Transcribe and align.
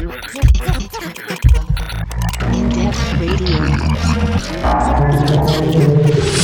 In-depth 0.00 0.16
radio. 3.20 3.60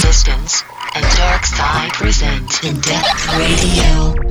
Distance 0.03 0.63
and 0.95 1.17
Dark 1.17 1.47
Side 1.47 1.93
present 1.95 2.63
In-depth 2.63 3.29
radio. 3.39 4.26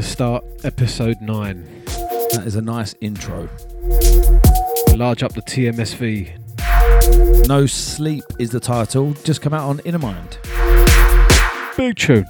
To 0.00 0.06
start 0.06 0.44
episode 0.62 1.20
9. 1.20 1.82
That 2.30 2.44
is 2.46 2.54
a 2.54 2.62
nice 2.62 2.94
intro. 3.00 3.48
Large 4.94 5.24
up 5.24 5.32
the 5.32 5.42
TMSV. 5.42 7.48
No 7.48 7.66
Sleep 7.66 8.22
is 8.38 8.50
the 8.50 8.60
title. 8.60 9.14
Just 9.24 9.42
come 9.42 9.52
out 9.52 9.68
on 9.68 9.80
Inner 9.80 9.98
Mind. 9.98 10.38
Big 11.76 11.96
tune. 11.96 12.26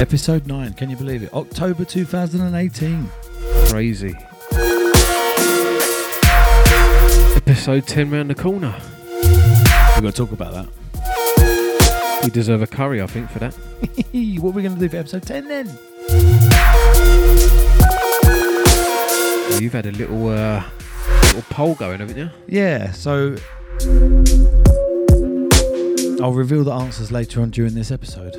Episode 0.00 0.46
9. 0.46 0.72
Can 0.72 0.88
you 0.88 0.96
believe 0.96 1.22
it? 1.22 1.34
October 1.34 1.84
2018. 1.84 3.10
Crazy. 3.66 4.14
Episode 7.36 7.86
10 7.86 8.10
round 8.10 8.30
the 8.30 8.34
corner. 8.34 8.74
We're 9.12 10.00
going 10.00 10.04
to 10.04 10.12
talk 10.12 10.32
about 10.32 10.54
that. 10.54 10.87
We 12.28 12.32
deserve 12.32 12.60
a 12.60 12.66
curry, 12.66 13.00
I 13.00 13.06
think, 13.06 13.30
for 13.30 13.38
that. 13.38 13.54
what 14.42 14.50
are 14.50 14.52
we 14.52 14.62
going 14.62 14.74
to 14.74 14.78
do 14.78 14.86
for 14.90 14.98
episode 14.98 15.22
10 15.22 15.48
then? 15.48 15.66
Well, 19.48 19.62
you've 19.62 19.72
had 19.72 19.86
a 19.86 19.92
little 19.92 20.28
uh, 20.28 20.62
little 21.22 21.40
poll 21.48 21.74
going, 21.76 22.00
haven't 22.00 22.18
you? 22.18 22.28
Yeah, 22.46 22.92
so 22.92 23.34
I'll 26.22 26.34
reveal 26.34 26.64
the 26.64 26.74
answers 26.74 27.10
later 27.10 27.40
on 27.40 27.48
during 27.48 27.72
this 27.72 27.90
episode. 27.90 28.34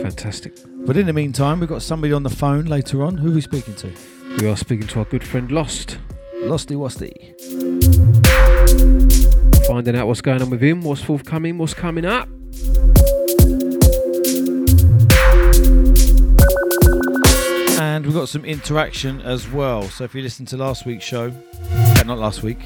Fantastic. 0.00 0.54
But 0.86 0.96
in 0.96 1.04
the 1.04 1.12
meantime, 1.12 1.60
we've 1.60 1.68
got 1.68 1.82
somebody 1.82 2.14
on 2.14 2.22
the 2.22 2.30
phone 2.30 2.64
later 2.64 3.04
on. 3.04 3.18
Who 3.18 3.30
are 3.30 3.34
we 3.34 3.42
speaking 3.42 3.74
to? 3.74 3.92
We 4.40 4.48
are 4.48 4.56
speaking 4.56 4.86
to 4.86 5.00
our 5.00 5.04
good 5.04 5.22
friend 5.22 5.52
Lost, 5.52 5.98
Losty 6.44 6.76
Wasty. 6.76 7.34
finding 9.66 9.96
out 9.96 10.06
what's 10.06 10.22
going 10.22 10.40
on 10.40 10.48
with 10.48 10.62
him, 10.62 10.80
what's 10.80 11.02
forthcoming, 11.02 11.58
what's 11.58 11.74
coming 11.74 12.06
up. 12.06 12.26
And 17.94 18.04
we've 18.04 18.12
got 18.12 18.28
some 18.28 18.44
interaction 18.44 19.20
as 19.20 19.48
well. 19.48 19.84
So 19.84 20.02
if 20.02 20.16
you 20.16 20.22
listened 20.22 20.48
to 20.48 20.56
last 20.56 20.84
week's 20.84 21.04
show, 21.04 21.32
uh, 21.70 22.02
not 22.04 22.18
last 22.18 22.42
week, 22.42 22.58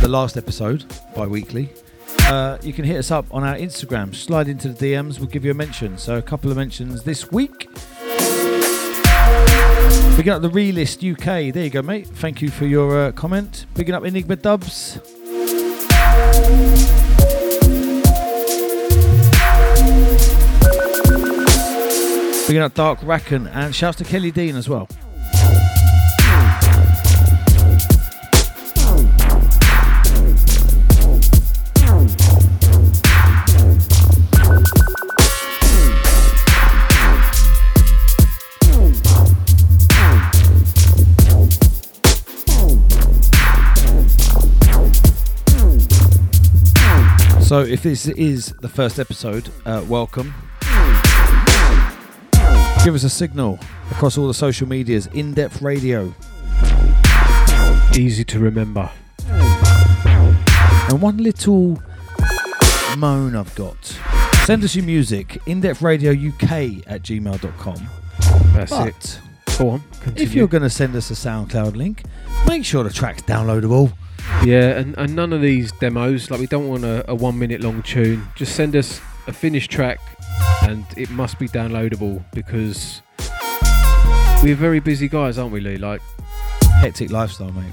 the 0.00 0.08
last 0.08 0.36
episode, 0.36 0.84
bi 1.14 1.28
weekly, 1.28 1.68
uh, 2.22 2.58
you 2.60 2.72
can 2.72 2.84
hit 2.84 2.96
us 2.96 3.12
up 3.12 3.24
on 3.30 3.44
our 3.44 3.54
Instagram. 3.54 4.12
Slide 4.16 4.48
into 4.48 4.70
the 4.70 4.92
DMs, 4.92 5.20
we'll 5.20 5.28
give 5.28 5.44
you 5.44 5.52
a 5.52 5.54
mention. 5.54 5.96
So 5.96 6.18
a 6.18 6.22
couple 6.22 6.50
of 6.50 6.56
mentions 6.56 7.04
this 7.04 7.30
week. 7.30 7.68
Picking 10.16 10.32
up 10.32 10.42
the 10.42 10.50
Realist 10.52 11.04
UK. 11.04 11.54
There 11.54 11.62
you 11.62 11.70
go, 11.70 11.80
mate. 11.80 12.08
Thank 12.08 12.42
you 12.42 12.50
for 12.50 12.66
your 12.66 13.00
uh, 13.00 13.12
comment. 13.12 13.66
Picking 13.76 13.94
up 13.94 14.04
Enigma 14.04 14.34
Dubs. 14.34 14.98
Picking 22.54 22.62
up 22.62 22.74
Dark 22.74 23.00
Racken 23.00 23.52
and 23.52 23.74
shouts 23.74 23.98
to 23.98 24.04
Kelly 24.04 24.30
Dean 24.30 24.54
as 24.54 24.68
well. 24.68 24.86
So, 47.42 47.62
if 47.62 47.82
this 47.82 48.06
is 48.06 48.54
the 48.60 48.68
first 48.68 49.00
episode, 49.00 49.48
uh, 49.66 49.84
welcome. 49.88 50.32
Give 52.84 52.94
us 52.94 53.02
a 53.04 53.08
signal 53.08 53.58
across 53.90 54.18
all 54.18 54.28
the 54.28 54.34
social 54.34 54.68
medias. 54.68 55.06
In 55.06 55.32
Depth 55.32 55.62
Radio. 55.62 56.12
Easy 57.96 58.24
to 58.24 58.38
remember. 58.38 58.90
And 59.26 61.00
one 61.00 61.16
little 61.16 61.82
moan 62.98 63.36
I've 63.36 63.54
got. 63.54 63.82
Send 64.44 64.64
us 64.64 64.76
your 64.76 64.84
music. 64.84 65.40
In 65.46 65.62
Depth 65.62 65.80
Radio 65.80 66.12
UK 66.12 66.84
at 66.86 67.00
gmail.com. 67.02 67.88
That's 68.52 68.72
it. 68.72 69.20
But 69.46 69.58
Go 69.58 69.70
on. 69.70 69.82
Continue. 70.02 70.22
if 70.22 70.34
you're 70.34 70.46
going 70.46 70.62
to 70.62 70.68
send 70.68 70.94
us 70.94 71.10
a 71.10 71.14
SoundCloud 71.14 71.76
link, 71.76 72.02
make 72.46 72.66
sure 72.66 72.84
the 72.84 72.90
track's 72.90 73.22
downloadable. 73.22 73.94
Yeah, 74.44 74.78
and, 74.78 74.94
and 74.98 75.16
none 75.16 75.32
of 75.32 75.40
these 75.40 75.72
demos, 75.72 76.30
like 76.30 76.38
we 76.38 76.46
don't 76.46 76.68
want 76.68 76.84
a, 76.84 77.10
a 77.10 77.14
one 77.14 77.38
minute 77.38 77.62
long 77.62 77.82
tune. 77.82 78.28
Just 78.34 78.54
send 78.54 78.76
us 78.76 79.00
a 79.26 79.32
finished 79.32 79.70
track 79.70 80.00
and 80.62 80.84
it 80.96 81.10
must 81.10 81.38
be 81.38 81.48
downloadable 81.48 82.22
because 82.32 83.02
we're 84.42 84.54
very 84.56 84.80
busy 84.80 85.08
guys, 85.08 85.38
aren't 85.38 85.52
we, 85.52 85.60
Lee? 85.60 85.76
Like, 85.78 86.00
Hectic 86.80 87.10
lifestyle, 87.10 87.52
mate. 87.52 87.72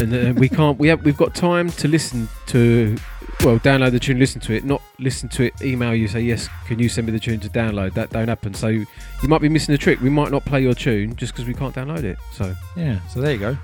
and, 0.00 0.14
uh, 0.14 0.40
we 0.40 0.48
can't. 0.48 0.78
We 0.78 0.88
have. 0.88 1.04
We've 1.04 1.16
got 1.16 1.34
time 1.34 1.70
to 1.70 1.88
listen 1.88 2.28
to. 2.46 2.96
Well, 3.44 3.58
download 3.60 3.92
the 3.92 4.00
tune, 4.00 4.18
listen 4.18 4.40
to 4.42 4.52
it. 4.54 4.64
Not 4.64 4.80
listen 4.98 5.28
to 5.30 5.44
it. 5.44 5.60
Email 5.62 5.94
you, 5.94 6.08
say 6.08 6.20
yes. 6.20 6.48
Can 6.66 6.78
you 6.78 6.88
send 6.88 7.06
me 7.06 7.12
the 7.12 7.20
tune 7.20 7.38
to 7.40 7.48
download? 7.48 7.94
That 7.94 8.10
don't 8.10 8.26
happen. 8.28 8.54
So 8.54 8.68
you 8.68 8.86
might 9.24 9.40
be 9.40 9.48
missing 9.48 9.74
a 9.74 9.78
trick. 9.78 10.00
We 10.00 10.10
might 10.10 10.30
not 10.32 10.44
play 10.44 10.60
your 10.62 10.74
tune 10.74 11.14
just 11.16 11.32
because 11.34 11.46
we 11.46 11.54
can't 11.54 11.74
download 11.74 12.02
it. 12.04 12.18
So 12.32 12.54
Yeah, 12.76 12.98
so 13.08 13.20
there 13.20 13.32
you 13.32 13.38
go. 13.38 13.58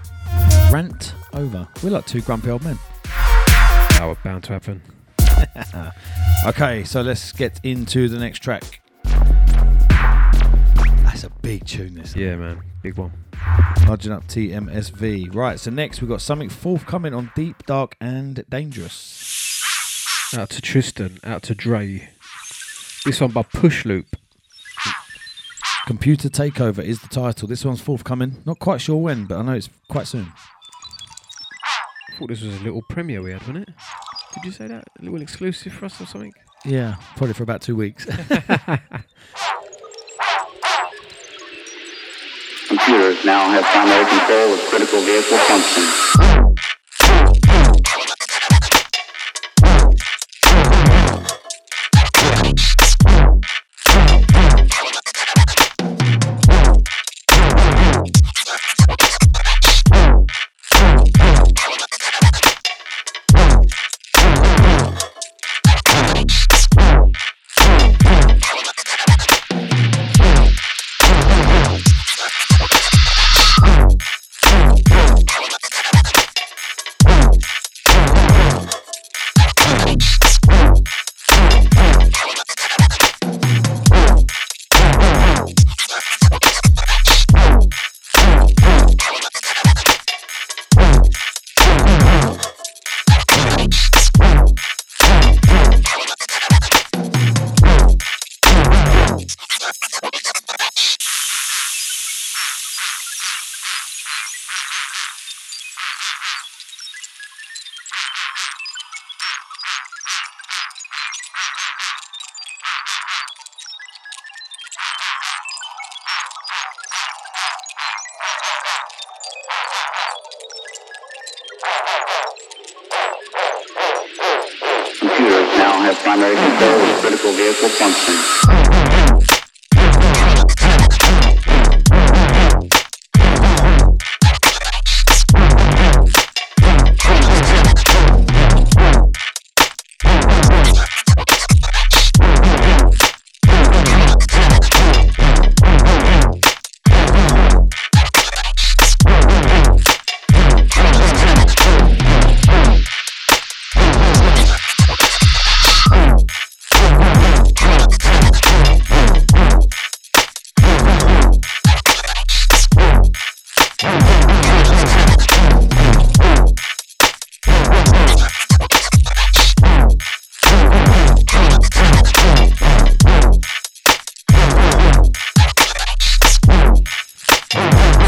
Rant 0.70 1.14
over. 1.32 1.66
We're 1.82 1.90
like 1.90 2.06
two 2.06 2.20
grumpy 2.20 2.50
old 2.50 2.62
men. 2.62 2.78
that 3.04 4.04
was 4.04 4.16
bound 4.22 4.44
to 4.44 4.52
happen. 4.52 4.80
Okay, 6.46 6.84
so 6.84 7.00
let's 7.00 7.32
get 7.32 7.58
into 7.62 8.06
the 8.06 8.18
next 8.18 8.40
track. 8.40 8.82
That's 11.02 11.24
a 11.24 11.30
big 11.40 11.64
tune, 11.64 11.94
this. 11.94 12.14
Yeah, 12.14 12.36
man, 12.36 12.60
big 12.82 12.98
one. 12.98 13.12
Nudging 13.86 14.12
up 14.12 14.26
TMSV. 14.26 15.34
Right, 15.34 15.58
so 15.58 15.70
next 15.70 16.02
we've 16.02 16.10
got 16.10 16.20
something 16.20 16.50
forthcoming 16.50 17.14
on 17.14 17.32
Deep, 17.34 17.64
Dark, 17.64 17.96
and 17.98 18.44
Dangerous. 18.50 20.30
Out 20.36 20.50
to 20.50 20.60
Tristan. 20.60 21.18
Out 21.24 21.42
to 21.44 21.54
Dre. 21.54 22.10
This 23.06 23.22
one 23.22 23.30
by 23.30 23.42
Push 23.42 23.86
Loop. 23.86 24.16
Computer 25.86 26.28
Takeover 26.28 26.82
is 26.82 27.00
the 27.00 27.08
title. 27.08 27.48
This 27.48 27.64
one's 27.64 27.80
forthcoming. 27.80 28.42
Not 28.44 28.58
quite 28.58 28.80
sure 28.82 28.96
when, 28.96 29.24
but 29.26 29.38
I 29.38 29.42
know 29.42 29.52
it's 29.52 29.70
quite 29.88 30.06
soon. 30.06 30.32
I 32.10 32.18
thought 32.18 32.28
this 32.28 32.42
was 32.42 32.60
a 32.60 32.64
little 32.64 32.82
premiere 32.88 33.22
we 33.22 33.32
had, 33.32 33.40
wasn't 33.42 33.68
it? 33.68 33.74
Did 34.34 34.44
you 34.44 34.52
say 34.52 34.66
that? 34.68 34.84
A 35.00 35.02
little 35.02 35.22
exclusive 35.22 35.72
for 35.72 35.86
us 35.86 36.00
or 36.00 36.06
something? 36.06 36.34
Yeah, 36.64 36.96
probably 37.16 37.34
for 37.34 37.42
about 37.44 37.60
two 37.62 37.76
weeks. 37.76 38.04
Computers 42.68 43.24
now 43.24 43.48
have 43.50 43.64
primary 43.64 44.04
control 44.06 44.54
of 44.54 44.60
critical 44.70 45.00
vehicle 45.02 45.38
functions. 45.38 46.53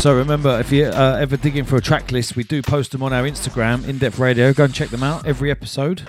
So 0.07 0.15
remember, 0.15 0.61
if 0.61 0.71
you're 0.71 0.93
uh, 0.95 1.17
ever 1.17 1.37
digging 1.37 1.65
for 1.65 1.75
a 1.75 1.81
track 1.81 2.13
list, 2.13 2.37
we 2.37 2.45
do 2.45 2.63
post 2.63 2.93
them 2.93 3.03
on 3.03 3.13
our 3.13 3.25
Instagram, 3.25 3.89
In 3.89 3.99
Depth 3.99 4.21
Radio. 4.21 4.53
Go 4.53 4.63
and 4.63 4.73
check 4.73 4.91
them 4.91 5.03
out. 5.03 5.27
Every 5.27 5.51
episode, 5.51 6.07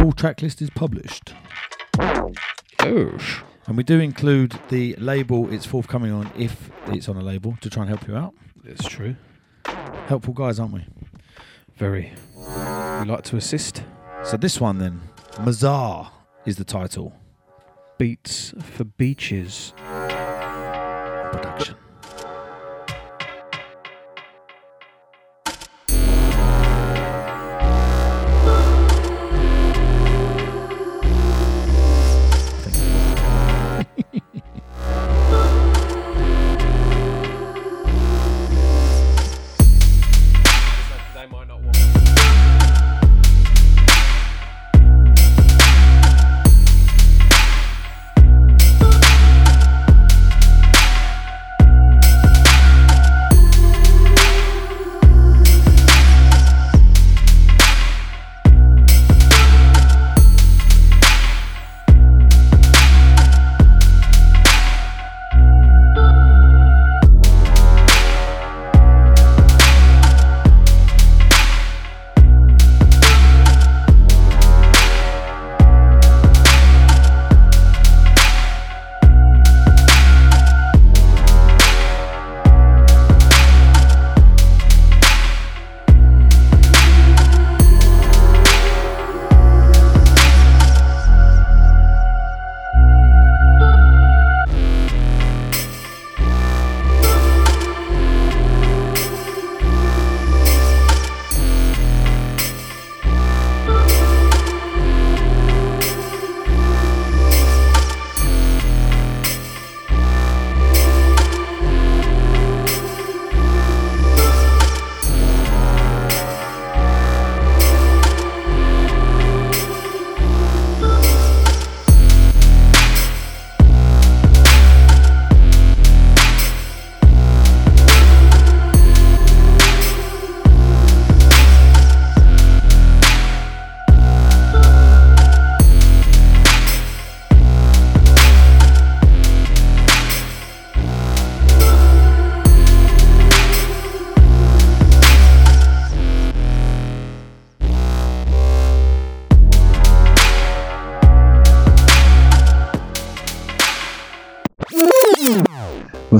full 0.00 0.12
track 0.12 0.40
list 0.40 0.62
is 0.62 0.70
published, 0.70 1.34
Oh, 2.00 3.18
and 3.66 3.76
we 3.76 3.82
do 3.82 4.00
include 4.00 4.58
the 4.70 4.94
label 4.96 5.52
it's 5.52 5.66
forthcoming 5.66 6.12
on 6.12 6.32
if 6.34 6.70
it's 6.86 7.10
on 7.10 7.18
a 7.18 7.20
label 7.20 7.58
to 7.60 7.68
try 7.68 7.82
and 7.82 7.90
help 7.90 8.08
you 8.08 8.16
out. 8.16 8.32
that's 8.64 8.88
true. 8.88 9.16
Helpful 10.06 10.32
guys, 10.32 10.58
aren't 10.58 10.72
we? 10.72 10.86
Very. 11.76 12.14
We 12.34 12.42
like 13.04 13.24
to 13.24 13.36
assist. 13.36 13.82
So 14.24 14.38
this 14.38 14.62
one 14.62 14.78
then, 14.78 15.02
Mazar 15.32 16.08
is 16.46 16.56
the 16.56 16.64
title. 16.64 17.12
Beats 17.98 18.54
for 18.58 18.84
beaches. 18.84 19.74
Production. 21.32 21.76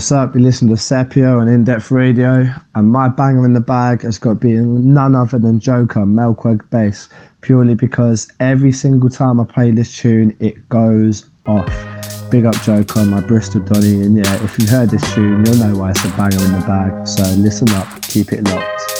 What's 0.06 0.12
up? 0.12 0.36
You 0.36 0.40
listen 0.40 0.68
to 0.68 0.74
Sepio 0.74 1.40
on 1.40 1.48
In 1.48 1.64
Depth 1.64 1.90
Radio, 1.90 2.46
and 2.76 2.92
my 2.92 3.08
banger 3.08 3.44
in 3.44 3.54
the 3.54 3.60
bag 3.60 4.02
has 4.02 4.20
got 4.20 4.34
to 4.34 4.36
be 4.36 4.52
none 4.52 5.16
other 5.16 5.36
than 5.36 5.58
Joker, 5.58 6.02
Melquag 6.02 6.70
Bass, 6.70 7.08
purely 7.40 7.74
because 7.74 8.30
every 8.38 8.70
single 8.70 9.10
time 9.10 9.40
I 9.40 9.44
play 9.44 9.72
this 9.72 9.96
tune, 9.96 10.36
it 10.38 10.68
goes 10.68 11.28
off. 11.46 12.30
Big 12.30 12.44
up 12.44 12.54
Joker, 12.62 13.04
my 13.04 13.20
Bristol 13.20 13.62
Donny, 13.62 14.00
and 14.00 14.16
yeah, 14.16 14.44
if 14.44 14.56
you 14.60 14.68
heard 14.68 14.90
this 14.90 15.02
tune, 15.12 15.44
you'll 15.44 15.56
know 15.56 15.76
why 15.76 15.90
it's 15.90 16.04
a 16.04 16.08
banger 16.10 16.38
in 16.38 16.52
the 16.52 16.64
bag. 16.68 17.08
So 17.08 17.24
listen 17.40 17.68
up, 17.70 18.00
keep 18.02 18.32
it 18.32 18.44
locked. 18.44 18.95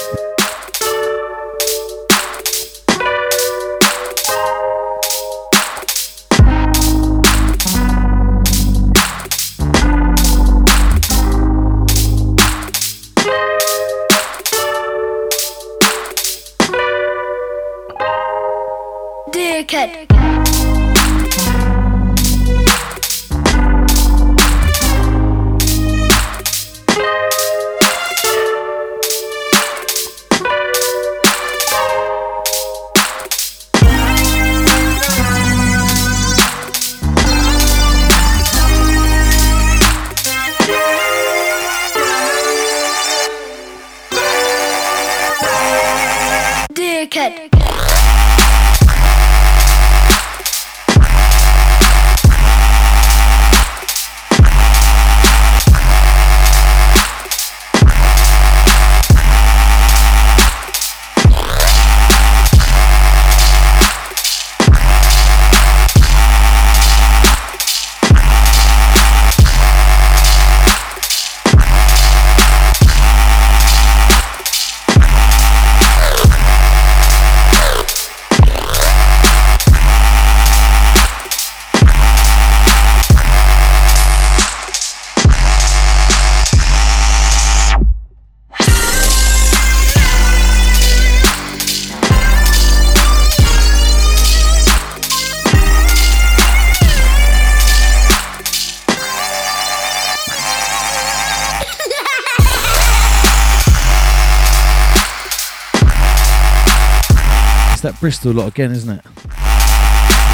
Bristol 108.07 108.35
lot 108.35 108.47
again, 108.47 108.71
isn't 108.71 109.01
it? 109.01 109.05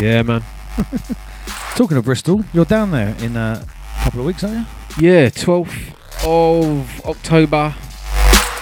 Yeah, 0.02 0.22
man. 0.26 0.42
Talking 1.74 1.96
of 1.96 2.04
Bristol, 2.04 2.44
you're 2.52 2.66
down 2.66 2.90
there 2.90 3.16
in 3.20 3.34
a 3.34 3.66
couple 4.02 4.20
of 4.20 4.26
weeks, 4.26 4.44
aren't 4.44 4.58
you? 4.58 5.08
Yeah, 5.08 5.30
12th 5.30 5.94
of 6.22 7.00
October. 7.06 7.74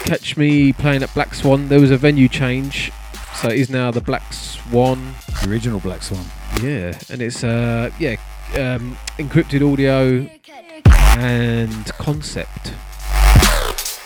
Catch 0.04 0.36
me 0.36 0.72
playing 0.72 1.02
at 1.02 1.12
Black 1.12 1.34
Swan. 1.34 1.66
There 1.66 1.80
was 1.80 1.90
a 1.90 1.96
venue 1.96 2.28
change, 2.28 2.92
so 3.34 3.48
it 3.48 3.58
is 3.58 3.68
now 3.68 3.90
the 3.90 4.00
Black 4.00 4.32
Swan. 4.32 5.16
The 5.42 5.50
original 5.50 5.80
Black 5.80 6.04
Swan. 6.04 6.24
Yeah, 6.62 6.96
and 7.10 7.20
it's 7.20 7.42
uh 7.42 7.90
yeah 7.98 8.14
um, 8.54 8.96
encrypted 9.18 9.68
audio 9.68 10.24
and 11.18 11.84
concept. 11.98 12.74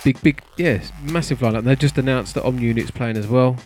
Big 0.02 0.22
big 0.22 0.40
yeah 0.56 0.82
massive 1.02 1.40
lineup. 1.40 1.64
They 1.64 1.76
just 1.76 1.98
announced 1.98 2.32
that 2.36 2.44
Om 2.46 2.58
Unit's 2.58 2.90
playing 2.90 3.18
as 3.18 3.26
well. 3.26 3.58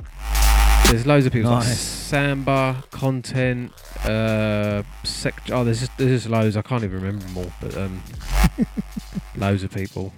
There's 0.88 1.06
loads 1.06 1.26
of 1.26 1.32
people. 1.32 1.50
Like 1.50 1.64
Samba, 1.64 2.82
content, 2.90 3.72
uh, 4.06 4.82
sec- 5.04 5.50
oh, 5.50 5.62
there's 5.62 5.80
just 5.80 5.96
there's 5.98 6.22
just 6.22 6.30
loads. 6.30 6.56
I 6.56 6.62
can't 6.62 6.82
even 6.82 6.96
remember 7.02 7.24
them 7.26 7.36
all, 7.38 7.52
but 7.60 7.76
um, 7.76 8.02
loads 9.36 9.62
of 9.62 9.70
people. 9.70 10.12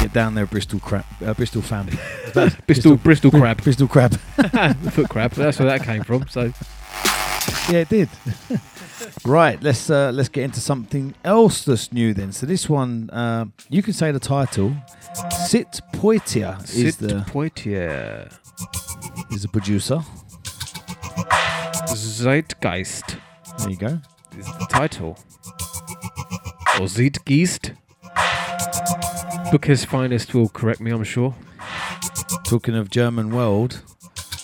Get 0.00 0.12
down 0.12 0.34
there, 0.34 0.46
Bristol 0.46 0.80
crab, 0.80 1.04
uh, 1.24 1.32
Bristol 1.34 1.62
family. 1.62 1.96
Bristol 2.66 2.96
Bristol 2.96 3.30
crab, 3.30 3.62
Bristol 3.62 3.86
crab. 3.86 4.14
foot 4.90 5.08
crab. 5.08 5.30
That's 5.32 5.60
where 5.60 5.68
that 5.68 5.84
came 5.84 6.02
from. 6.02 6.26
So 6.28 6.52
Yeah, 7.72 7.78
it 7.82 7.88
did. 7.88 8.08
right, 9.24 9.62
let's 9.62 9.88
uh, 9.90 10.10
let's 10.12 10.28
get 10.28 10.42
into 10.42 10.58
something 10.60 11.14
else 11.24 11.64
that's 11.64 11.92
new 11.92 12.12
then. 12.12 12.32
So 12.32 12.46
this 12.46 12.68
one, 12.68 13.10
uh, 13.10 13.44
you 13.68 13.80
can 13.82 13.92
say 13.92 14.10
the 14.10 14.18
title. 14.18 14.74
Sit 15.46 15.80
Poitier 15.92 16.60
is 16.64 16.96
Sit 16.96 17.08
the 17.08 17.14
Poitier, 17.30 18.36
is 19.34 19.44
a 19.44 19.48
producer. 19.48 20.00
Zeitgeist 21.94 23.16
There 23.58 23.70
you 23.70 23.76
go. 23.76 24.00
is 24.38 24.46
the 24.46 24.66
title. 24.70 25.18
Or 26.80 26.86
Zeitgeist. 26.86 27.72
Booker's 29.50 29.84
finest 29.84 30.34
will 30.34 30.48
correct 30.48 30.80
me, 30.80 30.90
I'm 30.90 31.04
sure. 31.04 31.34
Talking 32.44 32.74
of 32.76 32.90
German 32.90 33.30
world, 33.30 33.82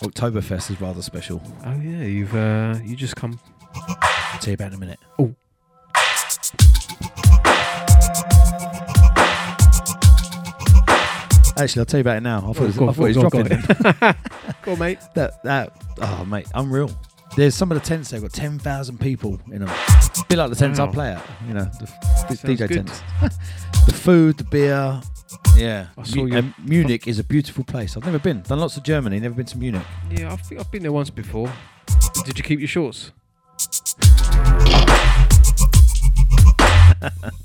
Oktoberfest 0.01 0.71
is 0.71 0.81
rather 0.81 1.01
special. 1.01 1.41
Oh 1.65 1.71
yeah, 1.81 2.03
you've 2.03 2.35
uh, 2.35 2.79
you 2.83 2.95
just 2.95 3.15
come. 3.15 3.39
I'll 3.75 4.39
tell 4.39 4.49
you 4.51 4.53
about 4.55 4.69
in 4.69 4.73
a 4.75 4.79
minute. 4.79 4.99
Oh. 5.19 5.35
Actually, 11.61 11.79
I'll 11.81 11.85
tell 11.85 11.97
you 11.99 12.01
about 12.01 12.17
it 12.17 12.23
now. 12.23 12.37
I 12.39 12.53
thought, 12.53 12.57
Oh, 12.59 12.63
it 12.63 12.67
was- 12.67 12.77
go 12.77 12.83
on, 12.85 12.89
I 12.89 12.93
thought 12.93 13.05
he 13.05 13.07
was 13.07 13.17
go 13.17 13.29
dropping 13.29 14.15
go 14.63 14.75
mate. 14.75 14.99
That 15.15 15.43
that 15.43 15.83
oh 16.01 16.25
mate, 16.25 16.47
unreal. 16.55 16.89
There's 17.37 17.55
some 17.55 17.71
of 17.71 17.79
the 17.81 17.85
tents 17.87 18.09
they've 18.09 18.21
got 18.21 18.33
ten 18.33 18.59
thousand 18.59 18.99
people 18.99 19.39
in 19.51 19.63
them. 19.63 19.69
bit 20.27 20.37
like 20.37 20.49
the 20.49 20.55
tents 20.55 20.79
I 20.79 20.85
Wow. 20.85 20.91
play 20.91 21.11
at, 21.13 21.23
you 21.47 21.53
know, 21.53 21.63
the 21.65 21.87
DJ 22.43 22.67
good. 22.67 22.87
tents. 22.87 23.01
the 23.85 23.93
food, 23.93 24.37
the 24.37 24.43
beer, 24.43 25.01
yeah. 25.55 25.87
I 25.97 26.03
you- 26.05 26.53
Munich 26.65 27.07
is 27.07 27.19
a 27.19 27.23
beautiful 27.23 27.63
place. 27.63 27.95
I've 27.95 28.05
never 28.05 28.19
been. 28.19 28.41
Done 28.41 28.59
lots 28.59 28.75
of 28.75 28.83
Germany. 28.83 29.19
Never 29.19 29.35
been 29.35 29.45
to 29.45 29.57
Munich. 29.57 29.83
Yeah, 30.09 30.33
I've, 30.33 30.41
I've 30.59 30.71
been 30.71 30.81
there 30.83 30.91
once 30.91 31.09
before. 31.09 31.51
Did 32.25 32.37
you 32.37 32.43
keep 32.43 32.59
your 32.59 32.67
shorts? 32.67 33.11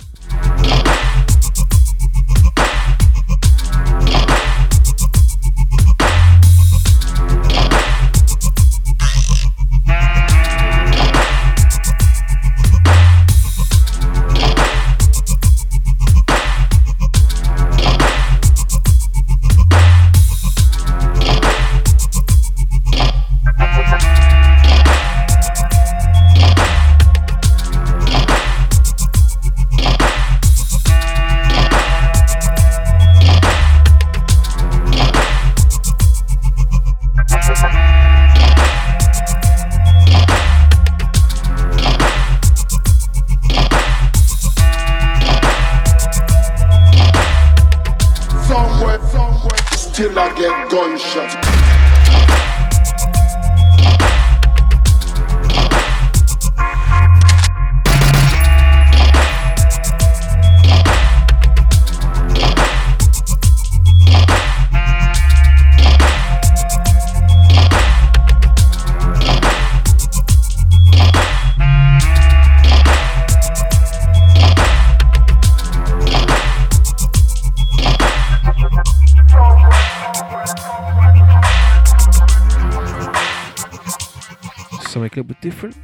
Something 84.97 85.13
a 85.13 85.21
little 85.21 85.25
bit 85.25 85.41
different. 85.43 85.77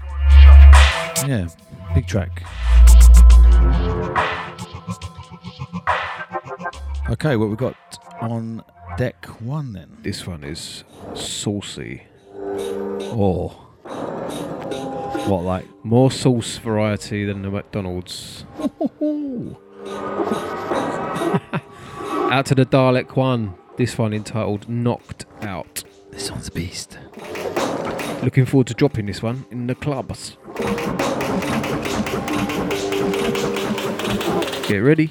Yeah, 1.29 1.49
big 1.95 2.07
track. 2.07 2.45
Okay, 7.11 7.37
what 7.37 7.51
we 7.51 7.57
got 7.57 7.77
on 8.23 8.65
deck 8.97 9.27
one 9.43 9.75
then? 9.75 9.99
This 10.01 10.27
one 10.27 10.43
is 10.45 10.85
saucy. 11.13 12.05
Oh, 12.33 13.49
what 15.29 15.45
like? 15.45 15.67
More 15.85 16.11
sauce 16.11 16.57
variety 16.57 17.27
than 17.27 17.43
the 17.43 17.51
McDonald's. 17.51 18.47
Out 22.33 22.47
to 22.47 22.55
the 22.55 22.65
Dalek 22.65 23.15
one. 23.15 23.57
This 23.77 23.99
one 23.99 24.15
entitled 24.15 24.71
Knocked 24.71 25.27
Out. 25.43 25.85
This 26.11 26.31
one's 26.31 26.49
a 26.49 26.53
beast. 26.53 26.97
Looking 28.25 28.47
forward 28.47 28.69
to 28.69 28.75
dropping 28.75 29.07
this 29.07 29.21
one 29.21 29.47
in 29.51 29.67
the 29.67 29.75
clubs. 29.75 30.37
Get 34.69 34.79
ready. 34.79 35.11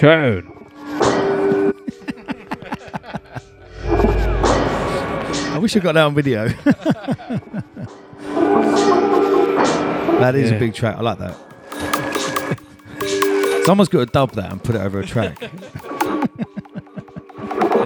tune. 0.00 0.52
I 5.54 5.58
wish 5.58 5.74
I 5.76 5.80
got 5.80 5.92
that 5.94 6.04
on 6.04 6.14
video. 6.14 6.48
that 10.20 10.34
is 10.34 10.50
Yeah. 10.50 10.56
a 10.56 10.60
big 10.60 10.74
track. 10.74 10.96
I 10.96 11.00
like 11.00 11.18
that. 11.18 11.36
Someone's 13.64 13.88
got 13.88 14.00
to 14.00 14.06
dub 14.06 14.32
that 14.32 14.52
and 14.52 14.62
put 14.62 14.74
it 14.74 14.80
over 14.80 15.00
a 15.00 15.06
track. 15.06 15.38
I 15.42 15.48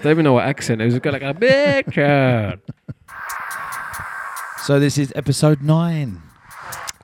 don't 0.02 0.06
even 0.06 0.24
know 0.24 0.32
what 0.34 0.44
accent 0.44 0.80
it 0.80 0.84
was. 0.86 0.94
It's 0.94 1.02
got 1.02 1.12
like 1.12 1.22
a 1.22 1.32
big 1.34 1.92
tune. 1.92 2.60
so 4.64 4.80
this 4.80 4.98
is 4.98 5.12
episode 5.14 5.62
nine. 5.62 6.22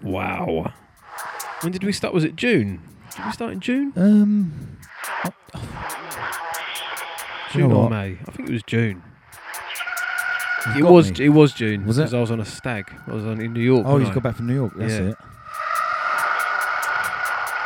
Wow. 0.02 0.72
When 1.62 1.72
did 1.72 1.84
we 1.84 1.92
start? 1.92 2.12
Was 2.12 2.24
it 2.24 2.34
June? 2.36 2.80
Did 3.16 3.24
we 3.26 3.32
start 3.32 3.52
in 3.52 3.60
June? 3.60 3.92
Um, 3.96 4.75
June 7.56 7.72
or 7.72 7.82
what? 7.82 7.90
May? 7.90 8.18
I 8.26 8.30
think 8.30 8.48
it 8.48 8.52
was 8.52 8.62
June. 8.64 9.02
You've 10.68 10.76
It 10.78 10.82
got 10.82 10.92
was. 10.92 11.18
me. 11.18 11.26
It 11.26 11.28
was 11.30 11.52
June. 11.52 11.86
Was 11.86 11.98
it? 11.98 12.02
Because 12.02 12.14
I 12.14 12.20
was 12.20 12.30
on 12.30 12.40
a 12.40 12.44
stag. 12.44 12.92
I 13.06 13.12
was 13.12 13.24
on 13.24 13.40
in 13.40 13.52
New 13.52 13.60
York. 13.60 13.84
Oh, 13.86 13.98
he's 13.98 14.10
got 14.10 14.22
back 14.22 14.36
from 14.36 14.46
New 14.48 14.54
York. 14.54 14.72
That's 14.76 14.92
Yeah. 14.94 15.00
it. 15.10 15.16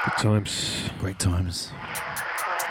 Good 0.05 0.17
times. 0.23 0.91
Great 0.99 1.19
times. 1.19 1.71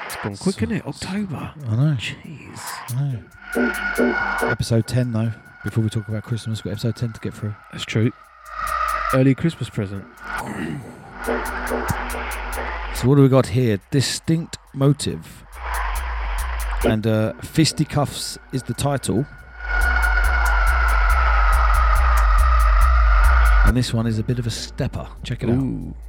It's 0.05 0.15
gone 0.17 0.37
quick, 0.37 0.57
isn't 0.63 0.71
it? 0.75 0.85
October. 0.85 1.53
I 1.67 1.75
know. 1.75 1.95
Jeez. 1.97 2.59
I 2.89 2.93
know. 2.95 4.49
Episode 4.49 4.87
ten 4.87 5.11
though. 5.13 5.31
Before 5.63 5.83
we 5.83 5.89
talk 5.89 6.07
about 6.07 6.23
Christmas, 6.23 6.63
we've 6.63 6.71
got 6.71 6.83
episode 6.85 6.95
ten 6.95 7.13
to 7.13 7.19
get 7.19 7.33
through. 7.33 7.55
That's 7.71 7.85
true. 7.85 8.11
Early 9.13 9.33
Christmas 9.35 9.69
present. 9.69 10.05
So 12.95 13.07
what 13.07 13.15
do 13.15 13.21
we 13.21 13.29
got 13.29 13.47
here? 13.47 13.79
Distinct 13.91 14.57
motive. 14.73 15.43
And 16.85 17.05
uh, 17.05 17.33
Fisticuffs 17.41 18.37
is 18.51 18.63
the 18.63 18.73
title. 18.73 19.25
And 23.65 23.77
this 23.77 23.93
one 23.93 24.07
is 24.07 24.17
a 24.17 24.23
bit 24.23 24.39
of 24.39 24.47
a 24.47 24.49
stepper. 24.49 25.07
Check 25.23 25.43
it 25.43 25.49
out. 25.49 25.57
Ooh. 25.57 25.93
I've 25.93 26.08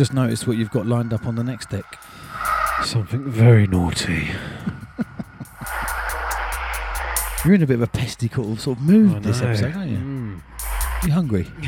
just 0.00 0.14
noticed 0.14 0.46
what 0.46 0.56
you've 0.56 0.70
got 0.70 0.86
lined 0.86 1.12
up 1.12 1.26
on 1.26 1.34
the 1.34 1.44
next 1.44 1.68
deck. 1.68 1.84
Something 2.84 3.30
very 3.30 3.66
naughty. 3.66 4.30
You're 7.44 7.52
in 7.52 7.62
a 7.62 7.66
bit 7.66 7.74
of 7.74 7.82
a 7.82 7.86
pesty 7.86 8.32
sort 8.32 8.78
of, 8.78 8.80
mood 8.80 9.22
this 9.22 9.42
episode, 9.42 9.76
aren't 9.76 9.90
you? 9.90 9.98
Mm. 9.98 10.40
You 11.04 11.12
hungry? 11.12 11.46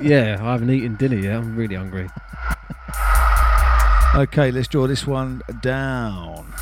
Yeah, 0.00 0.38
I 0.40 0.52
haven't 0.52 0.70
eaten 0.70 0.96
dinner 0.96 1.16
yet. 1.16 1.36
I'm 1.36 1.56
really 1.56 1.74
hungry. 1.74 2.08
Okay, 4.12 4.50
let's 4.50 4.66
draw 4.66 4.88
this 4.88 5.06
one 5.06 5.40
down. 5.60 6.52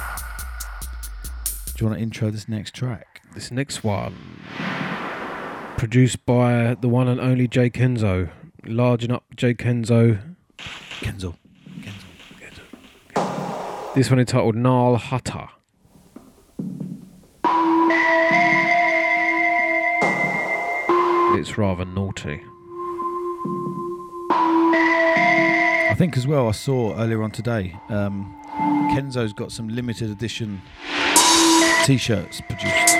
Do 1.66 1.72
you 1.78 1.86
want 1.86 1.98
to 1.98 2.02
intro 2.02 2.30
this 2.30 2.46
next 2.46 2.74
track? 2.74 3.22
This 3.32 3.50
next 3.50 3.82
one, 3.82 4.14
produced 5.78 6.26
by 6.26 6.74
the 6.74 6.88
one 6.88 7.08
and 7.08 7.20
only 7.20 7.48
Jay 7.48 7.70
Kenzo. 7.70 8.28
Largen 8.64 9.12
up 9.12 9.24
Jay 9.34 9.54
Kenzo. 11.00 11.34
Kenzo. 11.80 12.06
kenzo 13.14 13.94
This 13.94 14.10
one 14.10 14.18
entitled 14.18 14.56
Nal 14.56 14.96
Hutta. 14.98 15.48
It's 21.38 21.56
rather 21.56 21.84
naughty. 21.84 22.40
I 24.30 25.94
think 25.96 26.16
as 26.16 26.26
well. 26.26 26.48
I 26.48 26.52
saw 26.52 26.96
earlier 26.98 27.22
on 27.22 27.30
today. 27.30 27.76
Um, 27.88 28.34
Kenzo's 28.92 29.32
got 29.32 29.52
some 29.52 29.68
limited 29.68 30.10
edition 30.10 30.60
T-shirts 31.84 32.40
produced. 32.40 32.94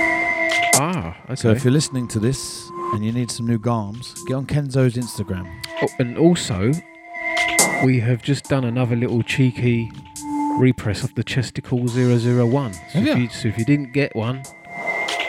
Ah, 0.80 1.16
okay. 1.24 1.34
So 1.34 1.50
if 1.50 1.64
you're 1.64 1.72
listening 1.72 2.06
to 2.08 2.20
this 2.20 2.70
and 2.92 3.04
you 3.04 3.10
need 3.10 3.30
some 3.30 3.46
new 3.46 3.58
garms, 3.58 4.14
get 4.26 4.34
on 4.34 4.46
Kenzo's 4.46 4.94
Instagram. 4.94 5.52
Oh, 5.82 5.88
and 5.98 6.16
also, 6.16 6.72
we 7.84 8.00
have 8.00 8.22
just 8.22 8.44
done 8.48 8.64
another 8.64 8.96
little 8.96 9.22
cheeky 9.22 9.90
repress 10.58 11.04
of 11.04 11.14
the 11.14 11.22
Chesticle 11.22 11.86
001. 11.86 12.72
So, 12.72 12.80
if 12.94 13.18
you, 13.18 13.28
so 13.28 13.48
if 13.48 13.58
you 13.58 13.64
didn't 13.64 13.92
get 13.92 14.14
one, 14.16 14.42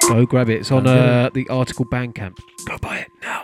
go 0.08 0.26
grab 0.26 0.50
it. 0.50 0.62
It's 0.62 0.72
on 0.72 0.88
uh, 0.88 1.30
the 1.34 1.46
Artikal 1.46 1.86
Bandcamp. 1.86 2.40
Go 2.66 2.78
buy 2.80 2.98
it 3.00 3.12
now. 3.22 3.44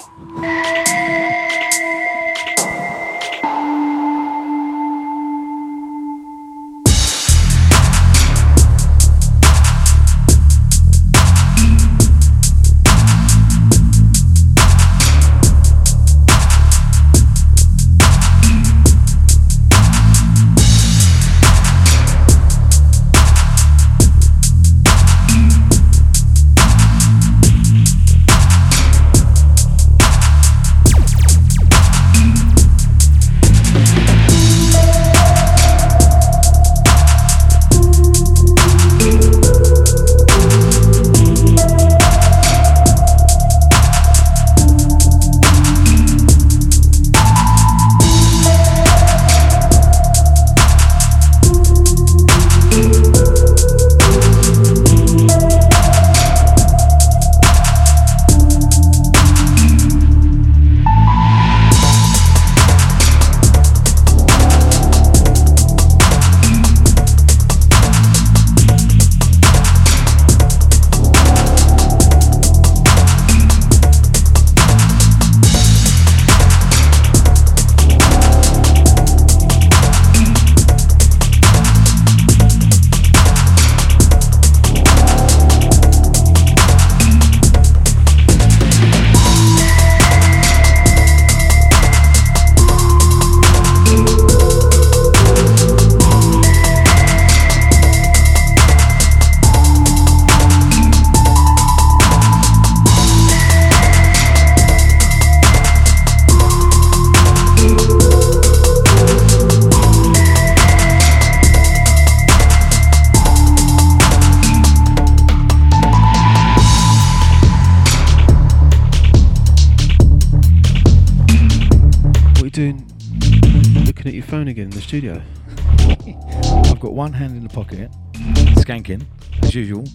As 129.56 129.70
usual, 129.70 129.86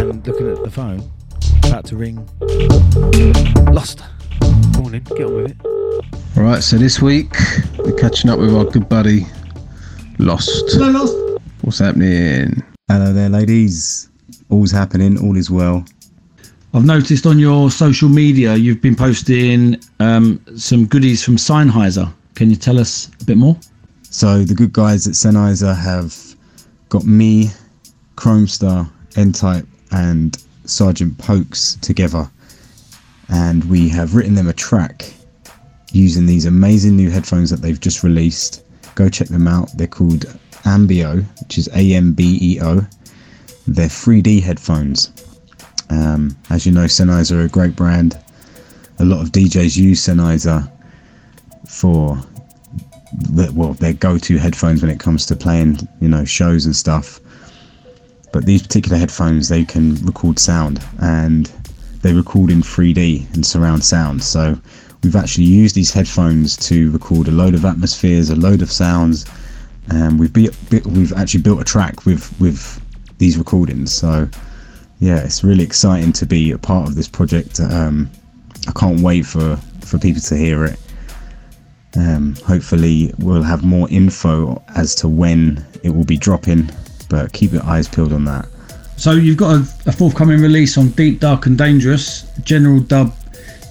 and 0.00 0.26
looking 0.26 0.50
at 0.50 0.62
the 0.62 0.70
phone, 0.70 1.10
about 1.66 1.84
to 1.84 1.96
ring. 1.96 2.16
Lost. 3.72 4.02
Go 4.72 4.84
on 4.84 4.94
in, 4.94 5.02
get 5.02 5.26
on 5.26 5.34
with 5.34 5.50
it. 5.50 5.56
All 6.36 6.44
right, 6.44 6.62
so 6.62 6.78
this 6.78 7.02
week 7.02 7.30
we're 7.78 7.96
catching 7.96 8.30
up 8.30 8.38
with 8.38 8.54
our 8.54 8.64
good 8.64 8.88
buddy 8.88 9.26
Lost. 10.18 10.50
Hello, 10.72 10.90
Lost. 10.90 11.42
What's 11.60 11.78
happening? 11.78 12.62
Hello 12.88 13.12
there, 13.12 13.28
ladies. 13.28 14.08
All's 14.48 14.70
happening, 14.70 15.18
all 15.18 15.36
is 15.36 15.50
well. 15.50 15.84
I've 16.72 16.86
noticed 16.86 17.26
on 17.26 17.38
your 17.38 17.70
social 17.70 18.08
media 18.08 18.56
you've 18.56 18.80
been 18.80 18.96
posting 18.96 19.78
um, 20.00 20.40
some 20.56 20.86
goodies 20.86 21.22
from 21.22 21.36
Sennheiser. 21.36 22.10
Can 22.34 22.48
you 22.48 22.56
tell 22.56 22.78
us 22.78 23.10
a 23.20 23.24
bit 23.26 23.36
more? 23.36 23.58
So, 24.04 24.42
the 24.42 24.54
good 24.54 24.72
guys 24.72 25.06
at 25.06 25.12
Sennheiser 25.12 25.76
have 25.76 26.28
got 26.88 27.04
me, 27.04 27.50
Chromestar, 28.16 28.90
N 29.16 29.32
Type, 29.32 29.66
and 29.92 30.36
Sergeant 30.64 31.16
Pokes 31.18 31.76
together, 31.76 32.30
and 33.28 33.64
we 33.64 33.88
have 33.88 34.14
written 34.14 34.34
them 34.34 34.48
a 34.48 34.52
track 34.52 35.12
using 35.92 36.26
these 36.26 36.44
amazing 36.44 36.96
new 36.96 37.10
headphones 37.10 37.50
that 37.50 37.62
they've 37.62 37.80
just 37.80 38.02
released. 38.02 38.64
Go 38.94 39.08
check 39.08 39.28
them 39.28 39.48
out. 39.48 39.70
They're 39.76 39.86
called 39.86 40.26
Ambeo, 40.64 41.24
which 41.40 41.58
is 41.58 41.68
A 41.74 41.94
M 41.94 42.12
B 42.12 42.38
E 42.40 42.60
O. 42.60 42.86
They're 43.66 43.88
3D 43.88 44.42
headphones. 44.42 45.12
Um, 45.90 46.36
as 46.50 46.66
you 46.66 46.72
know, 46.72 46.84
Sennheiser 46.84 47.32
are 47.36 47.44
a 47.44 47.48
great 47.48 47.76
brand. 47.76 48.18
A 48.98 49.04
lot 49.04 49.22
of 49.22 49.32
DJs 49.32 49.76
use 49.76 50.04
Sennheiser 50.04 50.70
for 51.68 52.18
the, 53.12 53.50
well 53.54 53.74
their 53.74 53.92
go-to 53.92 54.38
headphones 54.38 54.82
when 54.82 54.90
it 54.90 55.00
comes 55.00 55.26
to 55.26 55.36
playing, 55.36 55.78
you 56.00 56.08
know, 56.08 56.24
shows 56.24 56.66
and 56.66 56.74
stuff. 56.74 57.20
But 58.32 58.44
these 58.44 58.62
particular 58.62 58.98
headphones, 58.98 59.48
they 59.48 59.64
can 59.64 59.94
record 60.04 60.38
sound 60.38 60.84
and 61.00 61.46
they 62.02 62.12
record 62.12 62.50
in 62.50 62.62
3D 62.62 63.34
and 63.34 63.44
surround 63.44 63.84
sound. 63.84 64.22
So 64.22 64.58
we've 65.02 65.16
actually 65.16 65.44
used 65.44 65.74
these 65.74 65.92
headphones 65.92 66.56
to 66.68 66.90
record 66.90 67.28
a 67.28 67.32
load 67.32 67.54
of 67.54 67.64
atmospheres, 67.64 68.30
a 68.30 68.36
load 68.36 68.62
of 68.62 68.70
sounds, 68.70 69.24
and 69.90 70.18
we've 70.20 70.32
be, 70.32 70.50
we've 70.70 71.12
actually 71.14 71.42
built 71.42 71.60
a 71.60 71.64
track 71.64 72.04
with 72.04 72.38
with 72.40 72.80
these 73.18 73.38
recordings. 73.38 73.94
So 73.94 74.28
yeah, 75.00 75.18
it's 75.18 75.44
really 75.44 75.64
exciting 75.64 76.12
to 76.14 76.26
be 76.26 76.50
a 76.50 76.58
part 76.58 76.88
of 76.88 76.94
this 76.94 77.08
project. 77.08 77.60
Um, 77.60 78.10
I 78.66 78.72
can't 78.72 79.00
wait 79.00 79.26
for 79.26 79.56
for 79.80 79.98
people 79.98 80.20
to 80.22 80.36
hear 80.36 80.64
it. 80.64 80.78
Um, 81.96 82.36
hopefully, 82.44 83.12
we'll 83.18 83.42
have 83.42 83.64
more 83.64 83.88
info 83.90 84.62
as 84.76 84.94
to 84.96 85.08
when 85.08 85.64
it 85.82 85.90
will 85.90 86.04
be 86.04 86.16
dropping, 86.16 86.70
but 87.08 87.32
keep 87.32 87.52
your 87.52 87.64
eyes 87.64 87.88
peeled 87.88 88.12
on 88.12 88.24
that. 88.26 88.46
So 88.96 89.12
you've 89.12 89.36
got 89.36 89.56
a, 89.56 89.60
a 89.86 89.92
forthcoming 89.92 90.40
release 90.40 90.76
on 90.76 90.88
Deep, 90.90 91.20
Dark 91.20 91.46
and 91.46 91.56
Dangerous. 91.56 92.22
General 92.42 92.80
Dub 92.80 93.14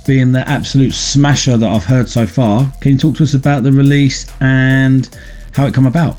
being 0.06 0.32
the 0.32 0.47
absolute 0.47 0.93
smasher 0.93 1.58
that 1.58 1.69
I've 1.69 1.84
heard 1.84 2.08
so 2.08 2.25
far. 2.25 2.71
Can 2.80 2.93
you 2.93 2.97
talk 2.97 3.17
to 3.17 3.23
us 3.23 3.34
about 3.34 3.63
the 3.63 3.71
release 3.71 4.25
and 4.39 5.08
how 5.51 5.65
it 5.65 5.73
come 5.73 5.86
about? 5.86 6.15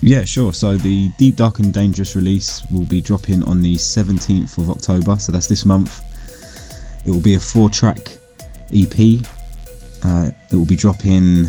Yeah, 0.00 0.24
sure. 0.24 0.54
So 0.54 0.76
the 0.78 1.10
Deep 1.18 1.36
Dark 1.36 1.58
and 1.58 1.72
Dangerous 1.72 2.16
release 2.16 2.64
will 2.72 2.86
be 2.86 3.02
dropping 3.02 3.42
on 3.42 3.60
the 3.60 3.74
17th 3.76 4.56
of 4.56 4.70
October. 4.70 5.18
So 5.18 5.32
that's 5.32 5.46
this 5.46 5.66
month. 5.66 6.02
It 7.06 7.10
will 7.10 7.20
be 7.20 7.34
a 7.34 7.40
four-track 7.40 7.98
EP. 8.74 9.20
Uh, 10.02 10.30
it 10.50 10.56
will 10.56 10.66
be 10.66 10.76
dropping 10.76 11.46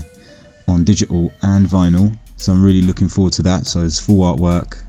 on 0.67 0.83
digital 0.83 1.31
and 1.41 1.67
vinyl. 1.67 2.17
So 2.37 2.53
I'm 2.53 2.63
really 2.63 2.81
looking 2.81 3.07
forward 3.07 3.33
to 3.33 3.43
that. 3.43 3.65
So 3.67 3.81
it's 3.83 3.99
full 3.99 4.21
artwork. 4.21 4.81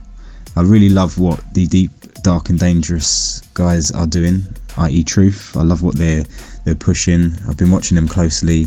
I 0.56 0.62
really 0.62 0.88
love 0.88 1.18
what 1.18 1.42
the 1.54 1.66
Deep 1.66 1.90
Dark 2.22 2.50
and 2.50 2.58
Dangerous 2.58 3.40
guys 3.54 3.90
are 3.90 4.06
doing, 4.06 4.44
i.e. 4.76 5.02
Truth. 5.04 5.56
I 5.56 5.62
love 5.62 5.82
what 5.82 5.96
they're 5.96 6.24
they're 6.64 6.74
pushing. 6.74 7.32
I've 7.48 7.56
been 7.56 7.70
watching 7.70 7.96
them 7.96 8.08
closely. 8.08 8.66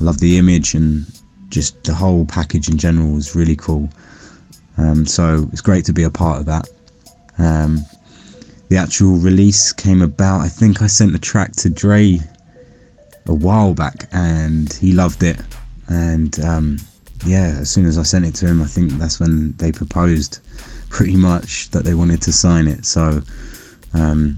I 0.00 0.04
love 0.04 0.18
the 0.18 0.38
image 0.38 0.74
and 0.74 1.06
just 1.48 1.82
the 1.84 1.94
whole 1.94 2.26
package 2.26 2.68
in 2.68 2.76
general 2.76 3.16
is 3.16 3.34
really 3.34 3.56
cool. 3.56 3.88
Um, 4.78 5.06
so 5.06 5.48
it's 5.52 5.62
great 5.62 5.84
to 5.86 5.92
be 5.92 6.02
a 6.02 6.10
part 6.10 6.40
of 6.40 6.46
that. 6.46 6.68
Um, 7.38 7.84
the 8.68 8.76
actual 8.76 9.16
release 9.16 9.72
came 9.72 10.02
about. 10.02 10.40
I 10.40 10.48
think 10.48 10.82
I 10.82 10.86
sent 10.86 11.12
the 11.12 11.18
track 11.18 11.52
to 11.56 11.70
Dre 11.70 12.20
a 13.28 13.34
while 13.34 13.74
back, 13.74 14.08
and 14.12 14.72
he 14.74 14.92
loved 14.92 15.22
it. 15.22 15.40
And 15.88 16.38
um, 16.40 16.78
yeah, 17.24 17.56
as 17.60 17.70
soon 17.70 17.86
as 17.86 17.98
I 17.98 18.02
sent 18.02 18.24
it 18.24 18.34
to 18.36 18.46
him, 18.46 18.62
I 18.62 18.66
think 18.66 18.92
that's 18.92 19.20
when 19.20 19.52
they 19.56 19.72
proposed 19.72 20.40
pretty 20.88 21.16
much 21.16 21.70
that 21.70 21.84
they 21.84 21.94
wanted 21.94 22.22
to 22.22 22.32
sign 22.32 22.68
it. 22.68 22.84
So 22.84 23.22
um, 23.94 24.36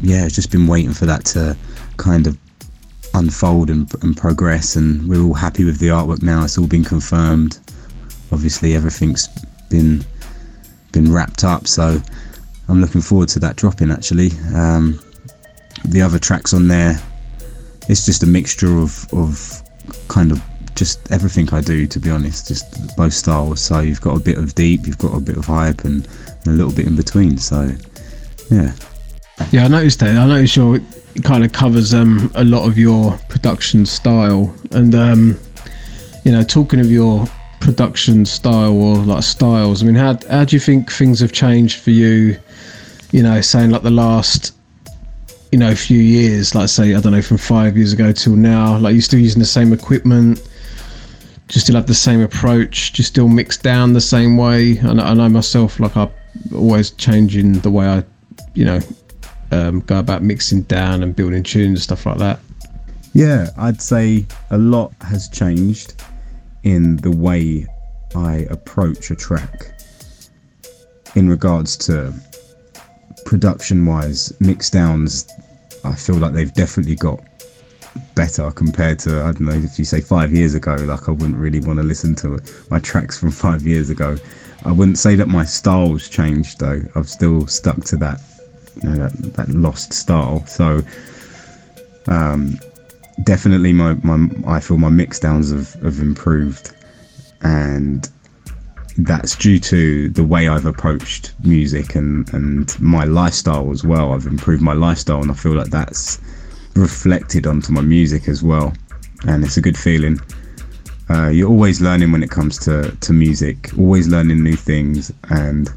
yeah, 0.00 0.28
just 0.28 0.50
been 0.50 0.66
waiting 0.66 0.92
for 0.92 1.06
that 1.06 1.24
to 1.26 1.56
kind 1.96 2.26
of 2.26 2.38
unfold 3.14 3.70
and, 3.70 3.92
and 4.02 4.16
progress. 4.16 4.76
And 4.76 5.08
we're 5.08 5.22
all 5.22 5.34
happy 5.34 5.64
with 5.64 5.78
the 5.78 5.88
artwork 5.88 6.22
now. 6.22 6.44
It's 6.44 6.58
all 6.58 6.66
been 6.66 6.84
confirmed. 6.84 7.58
Obviously, 8.32 8.74
everything's 8.74 9.28
been 9.70 10.04
been 10.92 11.12
wrapped 11.12 11.44
up. 11.44 11.66
So 11.66 12.00
I'm 12.68 12.80
looking 12.80 13.00
forward 13.00 13.28
to 13.30 13.38
that 13.40 13.56
dropping. 13.56 13.90
Actually, 13.90 14.30
um, 14.54 15.00
the 15.84 16.02
other 16.02 16.18
tracks 16.18 16.54
on 16.54 16.68
there, 16.68 17.00
it's 17.88 18.06
just 18.06 18.22
a 18.22 18.26
mixture 18.26 18.78
of 18.78 19.06
of 19.12 19.62
kind 20.08 20.30
of 20.32 20.42
just 20.74 21.10
everything 21.10 21.48
I 21.52 21.60
do. 21.60 21.86
To 21.86 21.98
be 21.98 22.10
honest, 22.10 22.48
just 22.48 22.96
both 22.96 23.12
styles. 23.12 23.60
So 23.60 23.80
you've 23.80 24.00
got 24.00 24.16
a 24.16 24.20
bit 24.20 24.38
of 24.38 24.54
deep, 24.54 24.86
you've 24.86 24.98
got 24.98 25.14
a 25.14 25.20
bit 25.20 25.36
of 25.36 25.46
hype, 25.46 25.84
and, 25.84 26.06
and 26.44 26.46
a 26.46 26.50
little 26.50 26.72
bit 26.72 26.86
in 26.86 26.96
between. 26.96 27.38
So 27.38 27.70
yeah. 28.50 28.72
Yeah, 29.50 29.64
I 29.64 29.68
noticed 29.68 30.00
that. 30.00 30.16
I 30.16 30.26
noticed 30.26 30.56
your 30.56 30.80
kind 31.22 31.44
of 31.44 31.52
covers 31.52 31.94
um, 31.94 32.30
a 32.34 32.44
lot 32.44 32.66
of 32.66 32.78
your 32.78 33.16
production 33.28 33.86
style, 33.86 34.54
and 34.72 34.94
um, 34.94 35.38
you 36.24 36.32
know, 36.32 36.42
talking 36.42 36.80
of 36.80 36.90
your 36.90 37.26
production 37.60 38.24
style 38.24 38.76
or 38.76 38.96
like 38.96 39.22
styles. 39.22 39.82
I 39.82 39.86
mean, 39.86 39.94
how 39.94 40.18
how 40.28 40.44
do 40.44 40.56
you 40.56 40.60
think 40.60 40.90
things 40.90 41.20
have 41.20 41.32
changed 41.32 41.80
for 41.80 41.90
you? 41.90 42.38
You 43.10 43.22
know, 43.22 43.40
saying 43.40 43.70
like 43.70 43.82
the 43.82 43.90
last 43.90 44.57
you 45.52 45.58
know 45.58 45.70
a 45.70 45.76
few 45.76 45.98
years, 45.98 46.54
like 46.54 46.68
say 46.68 46.94
I 46.94 47.00
don't 47.00 47.12
know 47.12 47.22
from 47.22 47.38
five 47.38 47.76
years 47.76 47.92
ago 47.92 48.12
till 48.12 48.36
now. 48.36 48.78
Like 48.78 48.92
you're 48.92 49.02
still 49.02 49.20
using 49.20 49.40
the 49.40 49.46
same 49.46 49.72
equipment. 49.72 50.46
You 51.50 51.60
still 51.60 51.76
have 51.76 51.86
the 51.86 51.94
same 51.94 52.20
approach? 52.20 52.98
You 52.98 53.04
still 53.04 53.28
mix 53.28 53.56
down 53.56 53.94
the 53.94 54.02
same 54.02 54.36
way? 54.36 54.78
I 54.80 54.92
know, 54.92 55.02
I 55.02 55.14
know 55.14 55.28
myself, 55.30 55.80
like 55.80 55.96
I'm 55.96 56.10
always 56.54 56.90
changing 56.90 57.60
the 57.60 57.70
way 57.70 57.86
I, 57.86 58.04
you 58.52 58.66
know, 58.66 58.80
um, 59.50 59.80
go 59.80 59.98
about 59.98 60.22
mixing 60.22 60.62
down 60.62 61.02
and 61.02 61.16
building 61.16 61.42
tunes 61.42 61.66
and 61.66 61.80
stuff 61.80 62.04
like 62.04 62.18
that? 62.18 62.40
Yeah, 63.14 63.48
I'd 63.56 63.80
say 63.80 64.26
a 64.50 64.58
lot 64.58 64.92
has 65.00 65.28
changed 65.28 65.94
in 66.64 66.96
the 66.96 67.10
way 67.10 67.66
I 68.14 68.46
approach 68.50 69.10
a 69.10 69.16
track 69.16 69.80
in 71.14 71.28
regards 71.28 71.76
to 71.78 72.12
production 73.28 73.84
wise, 73.84 74.32
mix 74.40 74.70
downs. 74.70 75.28
I 75.84 75.94
feel 75.94 76.16
like 76.16 76.32
they've 76.32 76.52
definitely 76.54 76.94
got 76.94 77.20
better 78.14 78.50
compared 78.50 78.98
to 79.00 79.20
I 79.20 79.32
don't 79.32 79.42
know 79.42 79.52
if 79.52 79.78
you 79.78 79.84
say 79.84 80.00
five 80.00 80.32
years 80.32 80.54
ago. 80.54 80.74
Like 80.76 81.10
I 81.10 81.12
wouldn't 81.12 81.36
really 81.36 81.60
want 81.60 81.78
to 81.78 81.82
listen 81.82 82.14
to 82.16 82.40
my 82.70 82.78
tracks 82.78 83.18
from 83.18 83.30
five 83.46 83.66
years 83.66 83.90
ago. 83.90 84.16
I 84.64 84.72
wouldn't 84.72 84.98
say 84.98 85.14
that 85.14 85.28
my 85.28 85.44
style's 85.44 86.08
changed 86.08 86.58
though. 86.58 86.80
I've 86.94 87.08
still 87.08 87.46
stuck 87.46 87.84
to 87.84 87.96
that 87.98 88.18
you 88.82 88.88
know, 88.88 89.08
that, 89.08 89.34
that 89.34 89.48
lost 89.50 89.92
style. 89.92 90.46
So 90.46 90.80
um, 92.06 92.58
definitely 93.24 93.74
my, 93.74 93.92
my 94.02 94.30
I 94.46 94.60
feel 94.60 94.78
my 94.78 94.88
mix 94.88 95.20
downs 95.20 95.50
have, 95.50 95.74
have 95.82 95.98
improved 96.00 96.74
and 97.42 98.08
that's 98.98 99.36
due 99.36 99.60
to 99.60 100.08
the 100.10 100.24
way 100.24 100.48
I've 100.48 100.66
approached 100.66 101.32
music 101.44 101.94
and, 101.94 102.28
and 102.34 102.78
my 102.80 103.04
lifestyle 103.04 103.70
as 103.70 103.84
well. 103.84 104.12
I've 104.12 104.26
improved 104.26 104.62
my 104.62 104.72
lifestyle 104.72 105.22
and 105.22 105.30
I 105.30 105.34
feel 105.34 105.54
like 105.54 105.68
that's 105.68 106.20
reflected 106.74 107.46
onto 107.46 107.72
my 107.72 107.80
music 107.80 108.28
as 108.28 108.42
well. 108.42 108.72
And 109.26 109.44
it's 109.44 109.56
a 109.56 109.60
good 109.60 109.78
feeling. 109.78 110.20
Uh, 111.10 111.28
you're 111.28 111.48
always 111.48 111.80
learning 111.80 112.12
when 112.12 112.22
it 112.22 112.30
comes 112.30 112.58
to, 112.58 112.90
to 112.96 113.12
music, 113.12 113.70
always 113.78 114.08
learning 114.08 114.42
new 114.42 114.56
things 114.56 115.12
and 115.30 115.70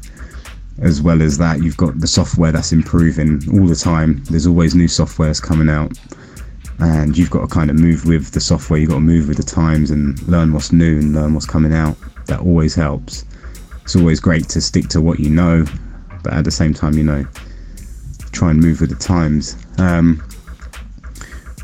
as 0.80 1.00
well 1.00 1.22
as 1.22 1.38
that 1.38 1.62
you've 1.62 1.76
got 1.76 2.00
the 2.00 2.06
software 2.06 2.50
that's 2.50 2.72
improving 2.72 3.40
all 3.52 3.66
the 3.66 3.76
time 3.76 4.24
there's 4.30 4.46
always 4.46 4.74
new 4.74 4.86
softwares 4.86 5.40
coming 5.40 5.68
out 5.68 5.92
and 6.78 7.16
you've 7.16 7.30
got 7.30 7.42
to 7.42 7.46
kind 7.46 7.68
of 7.68 7.78
move 7.78 8.06
with 8.06 8.30
the 8.32 8.40
software 8.40 8.78
you've 8.80 8.88
got 8.88 8.96
to 8.96 9.00
move 9.00 9.28
with 9.28 9.36
the 9.36 9.42
times 9.42 9.90
and 9.90 10.20
learn 10.28 10.52
what's 10.52 10.72
new 10.72 10.98
and 10.98 11.14
learn 11.14 11.34
what's 11.34 11.46
coming 11.46 11.74
out 11.74 11.96
that 12.32 12.40
always 12.40 12.74
helps 12.74 13.24
it's 13.82 13.96
always 13.96 14.20
great 14.20 14.48
to 14.48 14.60
stick 14.60 14.88
to 14.88 15.00
what 15.00 15.20
you 15.20 15.30
know 15.30 15.64
but 16.22 16.32
at 16.32 16.44
the 16.44 16.50
same 16.50 16.72
time 16.72 16.94
you 16.94 17.04
know 17.04 17.24
try 18.32 18.50
and 18.50 18.60
move 18.60 18.80
with 18.80 18.90
the 18.90 18.96
times 18.96 19.56
um, 19.78 20.22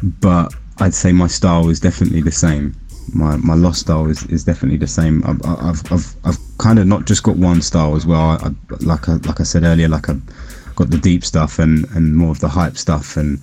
but 0.03 0.55
I'd 0.81 0.95
say 0.95 1.13
my 1.13 1.27
style 1.27 1.69
is 1.69 1.81
definitely 1.81 2.23
the 2.23 2.33
same. 2.33 2.75
My 3.13 3.37
my 3.37 3.55
lost 3.55 3.81
style 3.81 4.07
is, 4.07 4.25
is 4.27 4.45
definitely 4.45 4.79
the 4.79 4.87
same. 4.87 5.23
I've 5.25 5.41
I've 5.45 5.93
I've, 5.93 6.17
I've 6.25 6.39
kind 6.59 6.79
of 6.79 6.87
not 6.87 7.07
just 7.07 7.23
got 7.23 7.37
one 7.37 7.63
style 7.63 7.97
as 7.97 8.07
well. 8.07 8.21
I, 8.21 8.35
I, 8.37 8.51
like 8.81 9.09
I, 9.09 9.15
like 9.15 9.41
I 9.41 9.45
said 9.45 9.65
earlier, 9.65 9.89
like 9.89 10.09
I've 10.09 10.23
got 10.77 10.91
the 10.91 10.99
deep 10.99 11.25
stuff 11.25 11.59
and, 11.59 11.87
and 11.97 12.17
more 12.17 12.31
of 12.31 12.41
the 12.41 12.49
hype 12.49 12.77
stuff, 12.77 13.17
and 13.17 13.41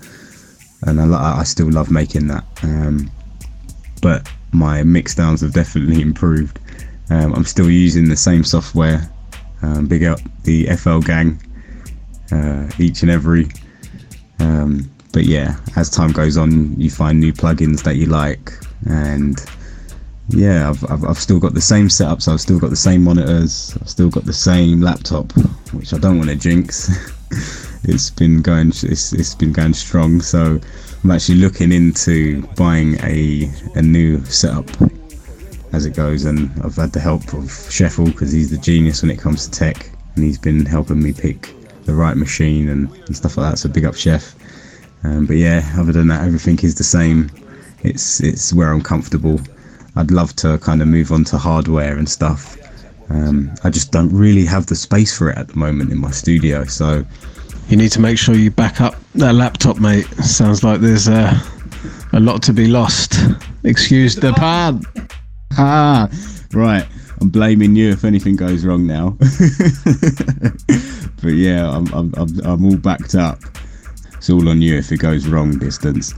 and 0.83 1.01
I, 1.01 1.39
I 1.39 1.43
still 1.43 1.69
love 1.69 1.91
making 1.91 2.27
that. 2.27 2.45
Um, 2.63 3.11
but 4.01 4.31
my 4.51 4.83
mix 4.83 5.15
downs 5.15 5.41
have 5.41 5.53
definitely 5.53 6.01
improved. 6.09 6.59
Um, 7.09 7.33
I'm 7.33 7.45
still 7.45 7.69
using 7.69 8.09
the 8.09 8.15
same 8.15 8.43
software. 8.43 9.09
Um, 9.61 9.87
big 9.87 10.03
up 10.03 10.19
the 10.43 10.65
FL 10.75 10.99
gang, 10.99 11.41
uh, 12.31 12.69
each 12.77 13.01
and 13.01 13.11
every. 13.11 13.47
Um, 14.39 14.89
but 15.11 15.23
yeah, 15.23 15.57
as 15.75 15.89
time 15.89 16.11
goes 16.11 16.37
on, 16.37 16.79
you 16.79 16.89
find 16.89 17.19
new 17.19 17.31
plugins 17.31 17.83
that 17.83 17.95
you 17.95 18.07
like, 18.07 18.51
and 18.87 19.43
yeah, 20.29 20.69
I've, 20.69 20.83
I've, 20.91 21.05
I've 21.05 21.17
still 21.17 21.39
got 21.39 21.53
the 21.53 21.61
same 21.61 21.89
setup, 21.89 22.21
so 22.21 22.33
I've 22.33 22.41
still 22.41 22.59
got 22.59 22.69
the 22.69 22.75
same 22.75 23.03
monitors, 23.03 23.77
I've 23.79 23.89
still 23.89 24.09
got 24.09 24.25
the 24.25 24.33
same 24.33 24.81
laptop, 24.81 25.31
which 25.71 25.93
I 25.93 25.97
don't 25.99 26.17
want 26.17 26.29
to 26.31 26.35
jinx. 26.35 26.89
it's 27.83 28.09
been 28.09 28.41
going, 28.41 28.69
it's, 28.69 29.13
it's 29.13 29.35
been 29.35 29.53
going 29.53 29.73
strong, 29.73 30.19
so 30.19 30.59
I'm 31.03 31.11
actually 31.11 31.37
looking 31.37 31.71
into 31.71 32.41
buying 32.57 32.99
a 33.01 33.49
a 33.75 33.81
new 33.81 34.23
setup 34.25 34.67
as 35.75 35.85
it 35.85 35.95
goes, 35.95 36.25
and 36.25 36.49
I've 36.63 36.75
had 36.75 36.91
the 36.93 36.99
help 36.99 37.21
of 37.33 37.45
Sheffel 37.69 38.05
because 38.05 38.31
he's 38.31 38.49
the 38.49 38.57
genius 38.57 39.01
when 39.01 39.11
it 39.11 39.19
comes 39.19 39.47
to 39.47 39.51
tech, 39.51 39.89
and 40.15 40.23
he's 40.23 40.37
been 40.39 40.65
helping 40.65 41.01
me 41.03 41.13
pick 41.13 41.53
the 41.85 41.93
right 41.93 42.17
machine 42.17 42.69
and, 42.69 42.89
and 43.05 43.15
stuff 43.15 43.37
like 43.37 43.51
that. 43.51 43.57
So 43.57 43.69
big 43.69 43.85
up 43.85 43.95
Chef. 43.95 44.35
Um, 45.03 45.25
but 45.27 45.35
yeah, 45.35 45.61
other 45.77 45.91
than 45.91 46.07
that, 46.07 46.25
everything 46.25 46.57
is 46.63 46.75
the 46.75 46.83
same. 46.83 47.29
It's 47.83 48.21
it's 48.21 48.51
where 48.53 48.71
I'm 48.71 48.81
comfortable. 48.81 49.39
I'd 49.95 50.11
love 50.11 50.35
to 50.37 50.57
kind 50.59 50.81
of 50.81 50.87
move 50.87 51.11
on 51.11 51.23
to 51.25 51.37
hardware 51.37 51.97
and 51.97 52.09
stuff. 52.09 52.57
Um, 53.09 53.53
I 53.63 53.69
just 53.69 53.91
don't 53.91 54.11
really 54.11 54.45
have 54.45 54.65
the 54.65 54.75
space 54.75 55.15
for 55.15 55.29
it 55.29 55.37
at 55.37 55.49
the 55.49 55.57
moment 55.57 55.91
in 55.91 55.99
my 55.99 56.11
studio. 56.11 56.65
So 56.65 57.05
You 57.69 57.77
need 57.77 57.91
to 57.91 57.99
make 57.99 58.17
sure 58.17 58.35
you 58.35 58.51
back 58.51 58.81
up 58.81 58.95
that 59.15 59.33
laptop, 59.33 59.79
mate. 59.79 60.05
Sounds 60.23 60.63
like 60.63 60.81
there's 60.81 61.07
uh, 61.07 61.39
a 62.13 62.19
lot 62.19 62.41
to 62.43 62.53
be 62.53 62.67
lost. 62.67 63.15
Excuse 63.63 64.15
the 64.15 64.33
pun. 64.33 64.83
right. 66.53 66.85
I'm 67.21 67.29
blaming 67.29 67.75
you 67.75 67.91
if 67.91 68.03
anything 68.03 68.35
goes 68.35 68.65
wrong 68.65 68.85
now. 68.85 69.11
but 71.21 71.29
yeah, 71.29 71.69
I'm, 71.69 71.87
I'm 71.93 72.13
I'm 72.15 72.39
I'm 72.45 72.65
all 72.65 72.77
backed 72.77 73.15
up. 73.15 73.39
It's 74.17 74.29
all 74.29 74.49
on 74.49 74.61
you 74.61 74.77
if 74.77 74.91
it 74.91 74.97
goes 74.97 75.27
wrong. 75.27 75.57
Distance. 75.57 76.13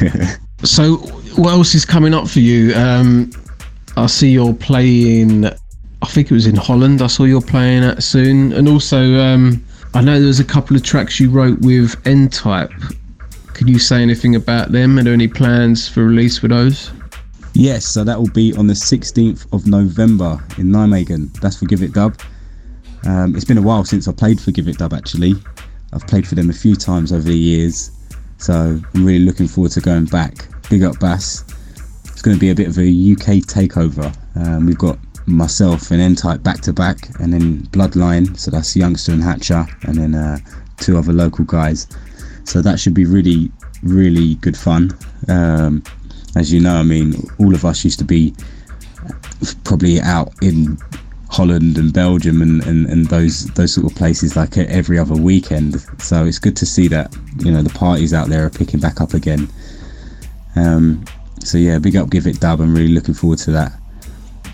So, 0.62 0.96
what 1.36 1.52
else 1.52 1.74
is 1.74 1.84
coming 1.84 2.14
up 2.14 2.26
for 2.26 2.40
you? 2.40 2.74
Um, 2.74 3.30
I 3.98 4.06
see 4.06 4.30
you're 4.30 4.54
playing. 4.54 5.44
I 5.44 6.06
think 6.06 6.30
it 6.30 6.34
was 6.34 6.46
in 6.46 6.56
Holland. 6.56 7.02
I 7.02 7.06
saw 7.06 7.24
you're 7.24 7.42
playing 7.42 7.84
at 7.84 8.02
soon, 8.02 8.52
and 8.54 8.66
also 8.66 9.20
um, 9.20 9.62
I 9.92 10.00
know 10.00 10.18
there 10.18 10.26
was 10.26 10.40
a 10.40 10.44
couple 10.44 10.74
of 10.74 10.82
tracks 10.82 11.20
you 11.20 11.28
wrote 11.28 11.58
with 11.60 12.00
N 12.06 12.28
Type. 12.28 12.72
Can 13.52 13.68
you 13.68 13.78
say 13.78 14.00
anything 14.00 14.36
about 14.36 14.72
them? 14.72 14.98
Are 14.98 15.02
there 15.02 15.12
any 15.12 15.28
plans 15.28 15.86
for 15.86 16.04
release 16.04 16.40
with 16.40 16.50
those? 16.50 16.90
Yes, 17.56 17.86
so 17.86 18.02
that 18.02 18.18
will 18.18 18.30
be 18.30 18.52
on 18.54 18.66
the 18.66 18.74
16th 18.74 19.52
of 19.52 19.68
November 19.68 20.44
in 20.58 20.72
Nijmegen. 20.72 21.32
That's 21.40 21.56
for 21.56 21.66
Give 21.66 21.84
It 21.84 21.92
Dub. 21.92 22.18
Um, 23.06 23.36
it's 23.36 23.44
been 23.44 23.58
a 23.58 23.62
while 23.62 23.84
since 23.84 24.08
I 24.08 24.12
played 24.12 24.40
for 24.40 24.50
Give 24.50 24.66
It 24.66 24.78
Dub 24.78 24.92
actually. 24.92 25.34
I've 25.92 26.04
played 26.08 26.26
for 26.26 26.34
them 26.34 26.50
a 26.50 26.52
few 26.52 26.74
times 26.74 27.12
over 27.12 27.22
the 27.22 27.38
years, 27.38 27.92
so 28.38 28.80
I'm 28.94 29.06
really 29.06 29.24
looking 29.24 29.46
forward 29.46 29.70
to 29.72 29.80
going 29.80 30.06
back. 30.06 30.48
Big 30.68 30.82
up 30.82 30.98
Bass. 30.98 31.44
It's 32.06 32.22
going 32.22 32.36
to 32.36 32.40
be 32.40 32.50
a 32.50 32.54
bit 32.56 32.66
of 32.66 32.76
a 32.76 32.82
UK 32.82 33.44
takeover. 33.46 34.12
Um, 34.34 34.66
we've 34.66 34.76
got 34.76 34.98
myself 35.26 35.92
and 35.92 36.00
N 36.00 36.16
Type 36.16 36.42
back 36.42 36.60
to 36.62 36.72
back, 36.72 37.08
and 37.20 37.32
then 37.32 37.62
Bloodline, 37.68 38.36
so 38.36 38.50
that's 38.50 38.74
Youngsta 38.74 39.12
and 39.12 39.22
Hatcha, 39.22 39.68
and 39.84 39.96
then 39.96 40.16
uh, 40.16 40.38
two 40.78 40.98
other 40.98 41.12
local 41.12 41.44
guys. 41.44 41.86
So 42.42 42.60
that 42.62 42.80
should 42.80 42.94
be 42.94 43.04
really, 43.04 43.52
really 43.84 44.34
good 44.36 44.56
fun. 44.56 44.90
Um, 45.28 45.84
as 46.36 46.52
you 46.52 46.60
know, 46.60 46.74
I 46.74 46.82
mean, 46.82 47.14
all 47.38 47.54
of 47.54 47.64
us 47.64 47.84
used 47.84 47.98
to 48.00 48.04
be 48.04 48.34
probably 49.64 50.00
out 50.00 50.32
in 50.42 50.78
Holland 51.28 51.78
and 51.78 51.92
Belgium 51.92 52.42
and, 52.42 52.62
and, 52.64 52.86
and 52.86 53.06
those 53.06 53.46
those 53.54 53.74
sort 53.74 53.90
of 53.90 53.96
places 53.96 54.36
like 54.36 54.56
every 54.56 54.98
other 54.98 55.14
weekend. 55.14 55.80
So 56.00 56.24
it's 56.24 56.38
good 56.38 56.56
to 56.56 56.66
see 56.66 56.88
that 56.88 57.14
you 57.38 57.50
know 57.50 57.62
the 57.62 57.76
parties 57.76 58.14
out 58.14 58.28
there 58.28 58.46
are 58.46 58.50
picking 58.50 58.80
back 58.80 59.00
up 59.00 59.14
again. 59.14 59.48
Um, 60.56 61.04
so 61.40 61.58
yeah, 61.58 61.78
big 61.78 61.96
up, 61.96 62.10
give 62.10 62.26
it 62.26 62.40
dub. 62.40 62.60
I'm 62.60 62.74
really 62.74 62.94
looking 62.94 63.14
forward 63.14 63.40
to 63.40 63.50
that. 63.50 63.72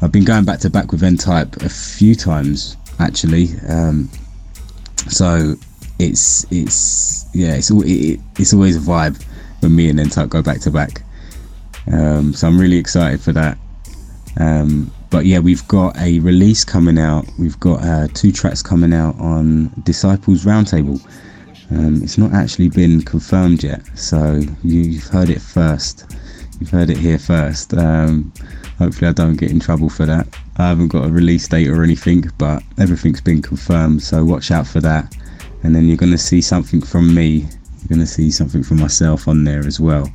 I've 0.03 0.13
been 0.13 0.25
going 0.25 0.45
back 0.45 0.61
to 0.61 0.71
back 0.71 0.93
with 0.93 1.03
N 1.03 1.17
Type 1.17 1.57
a 1.57 1.69
few 1.69 2.15
times 2.15 2.77
actually. 2.99 3.49
Um, 3.69 4.09
so 5.09 5.55
it's 5.99 6.51
it's 6.51 7.29
yeah, 7.35 7.57
it's 7.57 7.71
it, 7.71 8.21
it's 8.39 8.55
always 8.55 8.77
a 8.77 8.81
vibe 8.81 9.23
when 9.61 9.77
me 9.77 9.91
and 9.91 10.01
N 10.01 10.09
Type 10.09 10.31
go 10.31 10.43
back 10.43 10.61
to 10.61 10.71
back. 10.71 11.03
Um, 11.93 12.33
so 12.33 12.49
I'm 12.49 12.61
really 12.61 12.79
excited 12.79 13.21
for 13.21 13.33
that. 13.33 13.59
Um, 14.39 14.91
but 15.11 15.27
yeah, 15.27 15.41
we've 15.41 15.67
got 15.67 15.97
a 15.99 16.21
release 16.21 16.65
coming 16.65 16.99
out. 16.99 17.27
We've 17.39 17.59
got 17.59 17.83
uh, 17.83 18.09
two 18.15 18.31
tracks 18.31 18.63
coming 18.63 18.93
out 18.93 19.19
on 19.19 19.73
Disciples 19.83 20.45
Roundtable. 20.45 21.01
Um, 21.73 22.03
it's 22.03 22.19
not 22.19 22.33
actually 22.33 22.69
been 22.69 23.03
confirmed 23.03 23.63
yet, 23.63 23.83
so 23.97 24.41
you've 24.63 25.05
heard 25.05 25.31
it 25.31 25.41
first. 25.41 26.17
You've 26.59 26.71
heard 26.71 26.91
it 26.91 26.97
here 26.97 27.19
first. 27.19 27.75
Um, 27.75 28.33
hopefully, 28.79 29.09
I 29.09 29.13
don't 29.13 29.37
get 29.37 29.51
in 29.51 29.61
trouble 29.61 29.89
for 29.89 30.07
that. 30.07 30.27
I 30.57 30.69
haven't 30.69 30.89
got 30.89 31.07
a 31.07 31.11
release 31.11 31.49
date 31.49 31.69
or 31.69 31.83
anything, 31.83 32.31
but 32.39 32.63
everything's 32.79 33.21
been 33.21 33.43
confirmed, 33.43 34.03
so 34.03 34.25
watch 34.25 34.51
out 34.51 34.67
for 34.67 34.81
that. 34.81 35.17
And 35.63 35.75
then 35.75 35.87
you're 35.87 35.97
going 35.97 36.13
to 36.13 36.19
see 36.19 36.41
something 36.41 36.81
from 36.81 37.15
me. 37.15 37.39
You're 37.39 37.89
going 37.89 38.01
to 38.01 38.07
see 38.07 38.31
something 38.31 38.63
from 38.63 38.79
myself 38.79 39.27
on 39.29 39.45
there 39.45 39.67
as 39.67 39.81
well. 39.81 40.11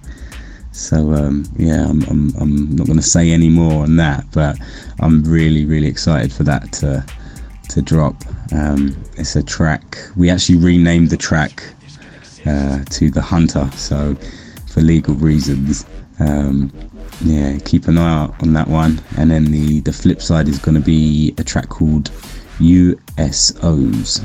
So 0.75 1.13
um, 1.13 1.45
yeah, 1.55 1.87
I'm, 1.89 2.03
I'm, 2.03 2.35
I'm 2.35 2.75
not 2.75 2.85
going 2.85 2.99
to 2.99 3.03
say 3.03 3.31
any 3.31 3.49
more 3.49 3.83
on 3.83 3.95
that, 3.95 4.25
but 4.33 4.59
I'm 4.99 5.23
really 5.23 5.65
really 5.65 5.87
excited 5.87 6.33
for 6.33 6.43
that 6.43 6.73
to 6.73 7.03
to 7.69 7.81
drop. 7.81 8.15
Um, 8.51 8.95
it's 9.17 9.37
a 9.37 9.41
track. 9.41 9.97
We 10.17 10.29
actually 10.29 10.57
renamed 10.57 11.09
the 11.09 11.17
track 11.17 11.63
uh, 12.45 12.83
to 12.83 13.09
the 13.09 13.21
Hunter, 13.21 13.69
so 13.73 14.15
for 14.67 14.81
legal 14.81 15.15
reasons. 15.15 15.85
Um, 16.19 16.71
yeah, 17.21 17.57
keep 17.63 17.87
an 17.87 17.97
eye 17.97 18.23
out 18.23 18.43
on 18.43 18.51
that 18.53 18.67
one. 18.67 19.01
And 19.17 19.31
then 19.31 19.45
the 19.45 19.79
the 19.79 19.93
flip 19.93 20.21
side 20.21 20.49
is 20.49 20.59
going 20.59 20.75
to 20.75 20.85
be 20.85 21.33
a 21.37 21.43
track 21.43 21.69
called 21.69 22.11
USOs. 22.59 24.23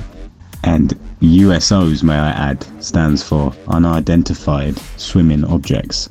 And 0.64 0.90
USOs, 1.22 2.02
may 2.02 2.18
I 2.18 2.30
add, 2.30 2.66
stands 2.84 3.22
for 3.22 3.54
Unidentified 3.68 4.76
Swimming 4.98 5.44
Objects 5.44 6.10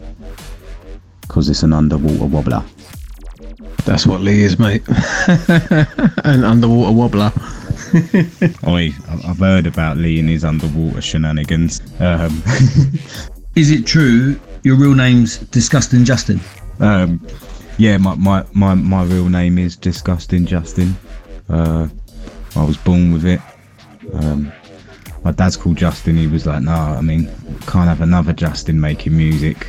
because 1.29 1.47
it's 1.47 1.61
an 1.63 1.71
underwater 1.73 2.25
wobbler. 2.25 2.63
That's 3.85 4.05
what 4.07 4.19
Lee 4.21 4.41
is, 4.43 4.57
mate. 4.59 4.81
An 6.25 6.43
underwater 6.43 6.91
wobbler. 6.91 7.31
Oi, 8.67 8.91
I- 9.07 9.29
I've 9.29 9.37
heard 9.37 9.67
about 9.67 9.97
Lee 9.97 10.19
and 10.19 10.27
his 10.27 10.43
underwater 10.43 11.01
shenanigans. 11.01 11.81
Um, 11.99 12.41
Is 13.55 13.69
it 13.71 13.85
true 13.85 14.39
your 14.63 14.75
real 14.75 14.95
name's 14.95 15.37
Disgusting 15.37 16.03
Justin? 16.03 16.39
um, 16.79 17.25
yeah, 17.77 17.97
my, 17.97 18.13
my, 18.15 18.43
my, 18.53 18.73
my 18.73 19.03
real 19.03 19.29
name 19.29 19.57
is 19.57 19.77
Disgusting 19.77 20.45
Justin. 20.45 20.95
Uh, 21.47 21.87
I 22.55 22.63
was 22.65 22.75
born 22.75 23.13
with 23.13 23.25
it. 23.25 23.39
Um, 24.13 24.51
my 25.23 25.31
dad's 25.31 25.55
called 25.55 25.77
Justin. 25.77 26.17
He 26.17 26.27
was 26.27 26.45
like, 26.45 26.61
no, 26.63 26.73
I 26.73 26.99
mean, 27.01 27.25
can't 27.67 27.87
have 27.87 28.01
another 28.01 28.33
Justin 28.33 28.81
making 28.81 29.15
music. 29.15 29.67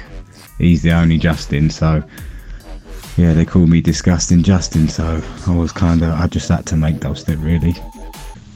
He's 0.60 0.82
the 0.82 0.92
only 0.92 1.18
Justin, 1.18 1.70
so 1.70 2.02
yeah, 3.16 3.32
they 3.32 3.44
call 3.44 3.66
me 3.66 3.80
Disgusting 3.80 4.42
Justin. 4.42 4.88
So 4.88 5.22
I 5.46 5.54
was 5.54 5.72
kind 5.72 6.02
of, 6.02 6.10
I 6.10 6.26
just 6.26 6.48
had 6.48 6.66
to 6.66 6.76
make 6.76 7.00
those 7.00 7.24
dubstep 7.24 7.42
really. 7.44 7.74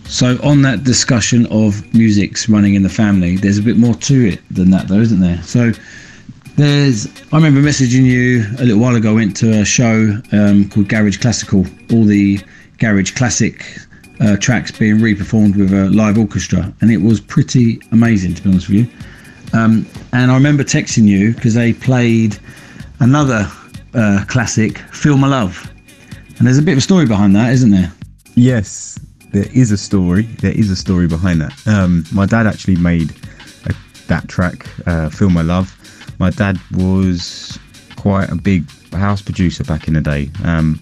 So, 0.07 0.39
on 0.43 0.61
that 0.63 0.85
discussion 0.85 1.47
of 1.47 1.93
music's 1.95 2.47
running 2.49 2.75
in 2.75 2.83
the 2.83 2.91
family, 2.91 3.37
there's 3.37 3.57
a 3.57 3.63
bit 3.63 3.79
more 3.79 3.95
to 3.95 4.29
it 4.29 4.41
than 4.51 4.71
that, 4.71 4.87
though, 4.87 5.01
isn't 5.01 5.21
there? 5.21 5.43
So, 5.43 5.73
there's, 6.57 7.07
I 7.33 7.37
remember 7.37 7.61
messaging 7.61 8.05
you 8.05 8.45
a 8.59 8.65
little 8.65 8.81
while 8.81 8.97
ago. 8.97 9.11
I 9.13 9.15
went 9.15 9.37
to 9.39 9.61
a 9.61 9.65
show 9.65 10.21
um, 10.33 10.69
called 10.69 10.89
Garage 10.89 11.17
Classical, 11.17 11.65
all 11.91 12.05
the 12.05 12.39
Garage 12.79 13.13
Classic 13.13 13.65
uh, 14.21 14.37
tracks 14.37 14.71
being 14.71 15.01
re-performed 15.01 15.57
with 15.57 15.73
a 15.73 15.89
live 15.89 16.19
orchestra, 16.19 16.73
and 16.81 16.93
it 16.93 16.99
was 16.99 17.19
pretty 17.21 17.81
amazing, 17.91 18.35
to 18.35 18.43
be 18.43 18.51
honest 18.51 18.69
with 18.69 18.79
you. 18.79 18.89
Um, 19.53 19.87
and 20.13 20.31
I 20.31 20.35
remember 20.35 20.65
texting 20.65 21.05
you 21.05 21.35
because 21.35 21.55
they 21.55 21.73
played 21.73 22.39
another 23.01 23.51
uh, 23.95 24.25
classic, 24.27 24.79
Feel 24.79 25.17
My 25.17 25.29
Love. 25.29 25.71
And 26.39 26.47
there's 26.47 26.59
a 26.59 26.63
bit 26.63 26.73
of 26.73 26.79
a 26.79 26.83
story 26.83 27.07
behind 27.07 27.37
that, 27.37 27.53
isn't 27.53 27.71
there? 27.71 27.93
Yes, 28.35 28.99
there 29.33 29.47
is 29.53 29.71
a 29.71 29.77
story. 29.77 30.23
There 30.23 30.53
is 30.53 30.71
a 30.71 30.77
story 30.77 31.07
behind 31.07 31.41
that. 31.41 31.67
Um, 31.67 32.05
my 32.13 32.27
dad 32.27 32.47
actually 32.47 32.77
made 32.77 33.11
a, 33.67 33.75
that 34.09 34.29
track, 34.29 34.67
uh, 34.87 35.11
"Feel 35.11 35.31
My 35.31 35.43
Love," 35.43 35.77
my 36.19 36.31
dad 36.31 36.59
was 36.73 37.59
quite 37.97 38.31
a 38.31 38.35
big 38.35 38.69
house 38.93 39.23
producer 39.23 39.65
back 39.65 39.89
in 39.89 39.95
the 39.95 40.01
day. 40.01 40.31
Um, 40.45 40.81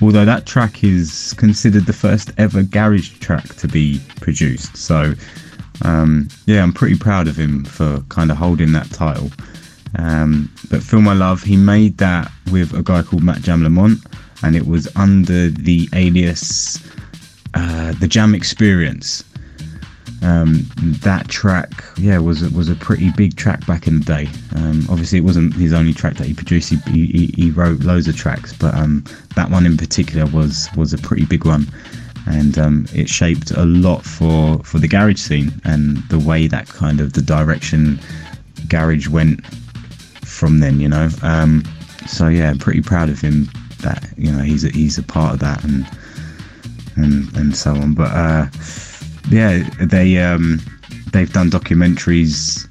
although 0.00 0.24
that 0.24 0.46
track 0.46 0.82
is 0.84 1.34
considered 1.34 1.86
the 1.86 1.92
first 1.92 2.32
ever 2.38 2.62
garage 2.62 3.10
track 3.18 3.44
to 3.56 3.68
be 3.68 4.00
produced. 4.20 4.76
So, 4.76 5.14
um, 5.82 6.28
yeah, 6.46 6.62
I'm 6.62 6.72
pretty 6.72 6.96
proud 6.96 7.28
of 7.28 7.36
him 7.36 7.64
for 7.64 8.00
kind 8.08 8.30
of 8.30 8.36
holding 8.36 8.72
that 8.72 8.90
title. 8.90 9.30
Um, 9.96 10.52
but 10.70 10.82
Feel 10.82 11.00
My 11.00 11.14
Love, 11.14 11.42
he 11.42 11.56
made 11.56 11.98
that 11.98 12.30
with 12.50 12.74
a 12.74 12.82
guy 12.82 13.02
called 13.02 13.22
Matt 13.22 13.42
Jam 13.42 13.62
Lamont, 13.62 14.00
and 14.42 14.56
it 14.56 14.66
was 14.66 14.88
under 14.96 15.48
the 15.48 15.88
alias 15.92 16.78
uh, 17.54 17.92
The 18.00 18.08
Jam 18.08 18.34
Experience. 18.34 19.24
Um, 20.22 20.66
that 21.02 21.28
track, 21.28 21.84
yeah, 21.98 22.18
was 22.18 22.48
was 22.52 22.70
a 22.70 22.74
pretty 22.74 23.10
big 23.10 23.36
track 23.36 23.66
back 23.66 23.86
in 23.86 23.98
the 23.98 24.04
day. 24.04 24.28
Um, 24.56 24.86
obviously, 24.88 25.18
it 25.18 25.22
wasn't 25.22 25.54
his 25.54 25.74
only 25.74 25.92
track 25.92 26.14
that 26.14 26.26
he 26.26 26.32
produced. 26.32 26.70
He, 26.70 27.06
he, 27.06 27.26
he 27.36 27.50
wrote 27.50 27.80
loads 27.80 28.08
of 28.08 28.16
tracks, 28.16 28.54
but 28.54 28.74
um, 28.74 29.04
that 29.36 29.50
one 29.50 29.66
in 29.66 29.76
particular 29.76 30.24
was 30.26 30.68
was 30.76 30.94
a 30.94 30.98
pretty 30.98 31.26
big 31.26 31.44
one, 31.44 31.66
and 32.26 32.58
um, 32.58 32.86
it 32.94 33.08
shaped 33.08 33.50
a 33.50 33.64
lot 33.64 34.04
for 34.04 34.58
for 34.64 34.78
the 34.78 34.88
garage 34.88 35.18
scene 35.18 35.60
and 35.64 35.98
the 36.08 36.18
way 36.18 36.46
that 36.46 36.68
kind 36.68 37.00
of 37.00 37.12
the 37.12 37.22
direction 37.22 37.98
garage 38.68 39.08
went 39.08 39.44
from 40.24 40.60
then. 40.60 40.80
You 40.80 40.88
know, 40.88 41.08
um, 41.22 41.64
so 42.06 42.28
yeah, 42.28 42.50
I'm 42.50 42.58
pretty 42.58 42.82
proud 42.82 43.08
of 43.08 43.20
him. 43.20 43.48
That 43.82 44.06
you 44.16 44.32
know 44.32 44.42
he's 44.42 44.64
a, 44.64 44.70
he's 44.70 44.98
a 44.98 45.02
part 45.02 45.34
of 45.34 45.40
that 45.40 45.62
and 45.64 45.86
and 46.96 47.36
and 47.36 47.56
so 47.56 47.72
on. 47.72 47.94
But 47.94 48.10
uh, 48.12 48.46
yeah, 49.28 49.68
they 49.80 50.18
um, 50.18 50.60
they've 51.12 51.32
done 51.32 51.50
documentaries 51.50 52.68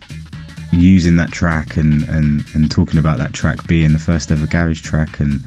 using 0.73 1.15
that 1.17 1.31
track 1.31 1.77
and, 1.77 2.03
and, 2.09 2.43
and 2.55 2.69
talking 2.69 2.99
about 2.99 3.17
that 3.19 3.33
track 3.33 3.65
being 3.67 3.93
the 3.93 3.99
first 3.99 4.31
ever 4.31 4.47
garage 4.47 4.81
track 4.81 5.19
and 5.19 5.41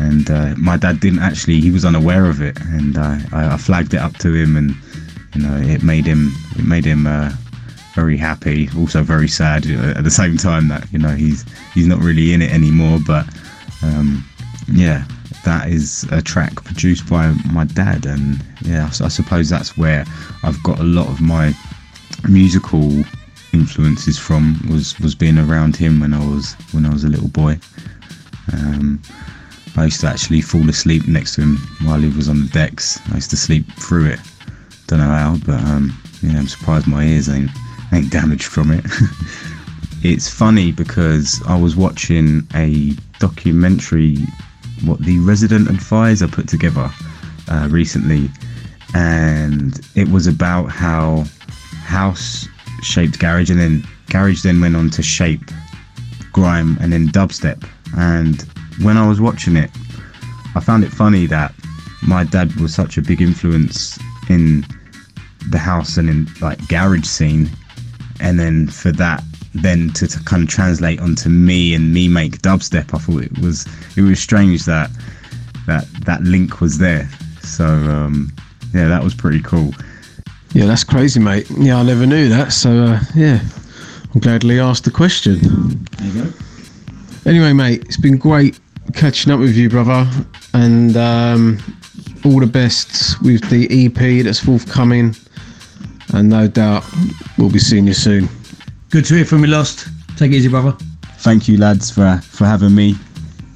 and 0.00 0.30
uh, 0.30 0.54
my 0.56 0.76
dad 0.76 1.00
didn't 1.00 1.20
actually 1.20 1.60
he 1.60 1.70
was 1.70 1.84
unaware 1.84 2.26
of 2.26 2.42
it. 2.42 2.60
And 2.60 2.98
I, 2.98 3.20
I 3.32 3.56
flagged 3.56 3.94
it 3.94 4.00
up 4.00 4.16
to 4.18 4.34
him 4.34 4.56
and 4.56 4.74
you 5.34 5.42
know 5.42 5.56
it 5.56 5.82
made 5.82 6.06
him 6.06 6.32
it 6.56 6.64
made 6.64 6.84
him 6.84 7.06
uh, 7.06 7.32
very 7.94 8.16
happy 8.16 8.68
also 8.76 9.02
very 9.02 9.28
sad 9.28 9.66
at 9.66 10.04
the 10.04 10.10
same 10.10 10.36
time 10.36 10.68
that 10.68 10.90
you 10.92 10.98
know 10.98 11.14
he's 11.14 11.44
he's 11.72 11.86
not 11.86 12.00
really 12.00 12.32
in 12.32 12.42
it 12.42 12.52
anymore. 12.52 12.98
But 13.06 13.26
um, 13.82 14.24
yeah 14.68 15.04
that 15.44 15.68
is 15.68 16.04
a 16.10 16.20
track 16.20 16.56
produced 16.64 17.08
by 17.08 17.32
my 17.50 17.64
dad. 17.64 18.06
And 18.06 18.42
yeah 18.62 18.86
I 18.86 19.08
suppose 19.08 19.48
that's 19.48 19.76
where 19.76 20.04
I've 20.42 20.62
got 20.62 20.78
a 20.78 20.84
lot 20.84 21.08
of 21.08 21.20
my 21.20 21.54
musical 22.28 23.04
influences 23.52 24.18
from 24.18 24.60
was 24.70 24.98
was 25.00 25.14
being 25.14 25.38
around 25.38 25.76
him 25.76 26.00
when 26.00 26.12
I 26.12 26.24
was 26.26 26.54
when 26.72 26.84
I 26.84 26.90
was 26.90 27.04
a 27.04 27.08
little 27.08 27.28
boy. 27.28 27.58
Um, 28.52 29.00
I 29.76 29.84
used 29.84 30.00
to 30.00 30.08
actually 30.08 30.40
fall 30.40 30.68
asleep 30.68 31.06
next 31.06 31.34
to 31.34 31.42
him 31.42 31.56
while 31.82 31.98
he 31.98 32.08
was 32.08 32.28
on 32.28 32.42
the 32.42 32.48
decks. 32.48 32.98
I 33.10 33.16
used 33.16 33.30
to 33.30 33.36
sleep 33.36 33.70
through 33.72 34.06
it. 34.06 34.20
Don't 34.86 35.00
know 35.00 35.06
how 35.06 35.36
but 35.44 35.60
um, 35.60 35.96
yeah 36.22 36.38
I'm 36.38 36.48
surprised 36.48 36.86
my 36.86 37.04
ears 37.04 37.28
ain't 37.28 37.50
ain't 37.92 38.10
damaged 38.10 38.46
from 38.46 38.70
it. 38.72 38.84
It's 40.02 40.28
funny 40.28 40.70
because 40.70 41.42
I 41.48 41.58
was 41.58 41.74
watching 41.74 42.46
a 42.54 42.92
documentary 43.18 44.18
what 44.84 45.00
the 45.00 45.18
resident 45.20 45.68
advisor 45.68 46.28
put 46.28 46.48
together 46.48 46.90
uh, 47.50 47.66
recently, 47.70 48.30
and 48.94 49.80
it 49.96 50.08
was 50.08 50.28
about 50.28 50.66
how 50.66 51.24
house 51.82 52.46
shaped 52.82 53.18
garage, 53.18 53.50
and 53.50 53.58
then 53.58 53.84
garage 54.10 54.42
then 54.42 54.60
went 54.60 54.76
on 54.76 54.90
to 54.90 55.02
shape 55.02 55.50
grime 56.32 56.76
and 56.80 56.92
then 56.92 57.08
dubstep. 57.08 57.68
And 57.96 58.46
when 58.82 58.96
I 58.96 59.06
was 59.08 59.20
watching 59.20 59.56
it, 59.56 59.70
I 60.54 60.60
found 60.60 60.84
it 60.84 60.90
funny 60.90 61.26
that 61.26 61.54
my 62.02 62.24
dad 62.24 62.54
was 62.56 62.74
such 62.74 62.96
a 62.98 63.02
big 63.02 63.20
influence 63.20 63.98
in 64.28 64.64
the 65.50 65.58
house 65.58 65.96
and 65.96 66.08
in 66.08 66.26
like 66.40 66.66
garage 66.68 67.04
scene, 67.04 67.48
and 68.20 68.38
then 68.38 68.68
for 68.68 68.92
that 68.92 69.22
then 69.54 69.90
to, 69.94 70.06
to 70.06 70.20
kind 70.24 70.42
of 70.42 70.48
translate 70.48 71.00
onto 71.00 71.30
me 71.30 71.72
and 71.72 71.94
me 71.94 72.08
make 72.08 72.42
dubstep 72.42 72.92
i 72.92 72.98
thought 72.98 73.22
it 73.22 73.38
was 73.38 73.66
it 73.96 74.02
was 74.02 74.20
strange 74.20 74.66
that 74.66 74.90
that 75.66 75.86
that 76.04 76.22
link 76.24 76.60
was 76.60 76.76
there 76.76 77.08
so 77.40 77.64
um 77.64 78.30
yeah 78.74 78.86
that 78.86 79.02
was 79.02 79.14
pretty 79.14 79.40
cool 79.40 79.72
Yeah, 80.52 80.66
that's 80.66 80.84
crazy, 80.84 81.20
mate. 81.20 81.50
Yeah, 81.50 81.78
I 81.78 81.82
never 81.82 82.06
knew 82.06 82.28
that. 82.30 82.52
So 82.52 82.70
uh, 82.70 83.00
yeah, 83.14 83.40
I'm 84.14 84.20
glad 84.20 84.42
Lee 84.44 84.58
asked 84.60 84.84
the 84.84 84.90
question. 84.90 85.38
there 85.98 86.08
you 86.08 86.22
go 86.24 86.32
Anyway, 87.26 87.52
mate, 87.52 87.82
it's 87.84 87.96
been 87.98 88.16
great 88.16 88.58
catching 88.94 89.32
up 89.32 89.40
with 89.40 89.56
you, 89.56 89.68
brother, 89.68 90.08
and 90.54 90.96
um, 90.96 91.58
all 92.24 92.40
the 92.40 92.46
best 92.46 93.20
with 93.22 93.48
the 93.50 93.86
EP 93.86 94.24
that's 94.24 94.40
forthcoming. 94.40 95.14
And 96.14 96.28
no 96.28 96.46
doubt 96.48 96.84
we'll 97.36 97.50
be 97.50 97.58
seeing 97.58 97.86
you 97.86 97.94
soon. 97.94 98.28
Good 98.90 99.04
to 99.06 99.14
hear 99.14 99.24
from 99.24 99.40
you, 99.42 99.48
Lost. 99.48 99.88
Take 100.16 100.32
it 100.32 100.36
easy, 100.36 100.48
brother. 100.48 100.76
thank 101.18 101.48
you 101.48 101.56
lads 101.58 101.90
for 101.90 102.20
for 102.22 102.44
having 102.44 102.74
me 102.74 102.94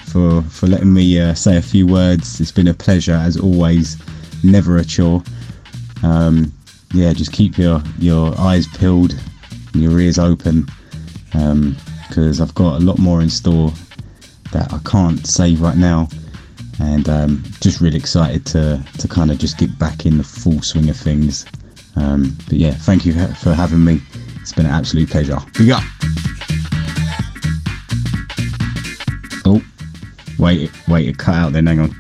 for 0.07 0.43
for 0.43 0.66
letting 0.66 0.93
me 0.93 1.20
uh, 1.20 1.33
say 1.35 1.57
a 1.57 1.62
few 1.62 1.87
words 1.87 2.41
it's 2.41 2.51
been 2.51 2.66
a 2.66 2.74
pleasure 2.74 3.14
as 3.14 3.37
always 3.37 3.97
never 4.43 4.78
a 4.78 4.85
chore 4.85 5.22
um, 6.03 6.53
yeah 6.95 7.12
just 7.12 7.33
keep 7.33 7.57
your 7.57 7.81
your 8.01 8.37
eyes 8.41 8.66
peeled 8.66 9.14
and 9.72 9.83
your 9.83 10.01
ears 10.01 10.18
open 10.18 10.66
because 12.09 12.41
I've 12.41 12.55
got 12.57 12.81
a 12.81 12.85
lot 12.85 12.99
more 12.99 13.22
in 13.22 13.31
store 13.31 13.72
that 14.53 14.72
I 14.72 14.78
can't 14.88 15.26
say 15.26 15.55
right 15.57 15.76
now 15.76 16.09
and 16.80 17.09
um, 17.09 17.42
just 17.61 17.80
really 17.80 17.98
excited 17.98 18.46
to 18.46 18.82
to 18.98 19.09
kind 19.09 19.30
of 19.30 19.38
just 19.38 19.59
get 19.59 19.78
back 19.78 20.07
in 20.07 20.16
the 20.18 20.24
full 20.24 20.62
swing 20.62 20.88
of 20.88 20.96
things 20.96 21.46
um, 21.96 22.36
but 22.46 22.55
yeah 22.55 22.72
thank 22.72 23.05
you 23.05 23.12
for 23.34 23.53
having 23.53 23.84
me 23.84 24.01
it's 24.40 24.53
been 24.53 24.66
an 24.66 24.72
absolute 24.72 25.11
pleasure 25.11 25.38
big 25.59 25.70
up 25.70 25.82
Oh, 29.46 29.62
wait, 30.38 30.70
wait, 30.86 31.09
it 31.09 31.18
cut 31.18 31.34
out 31.34 31.53
then. 31.53 31.66
Hang 31.66 31.80
on. 31.80 31.90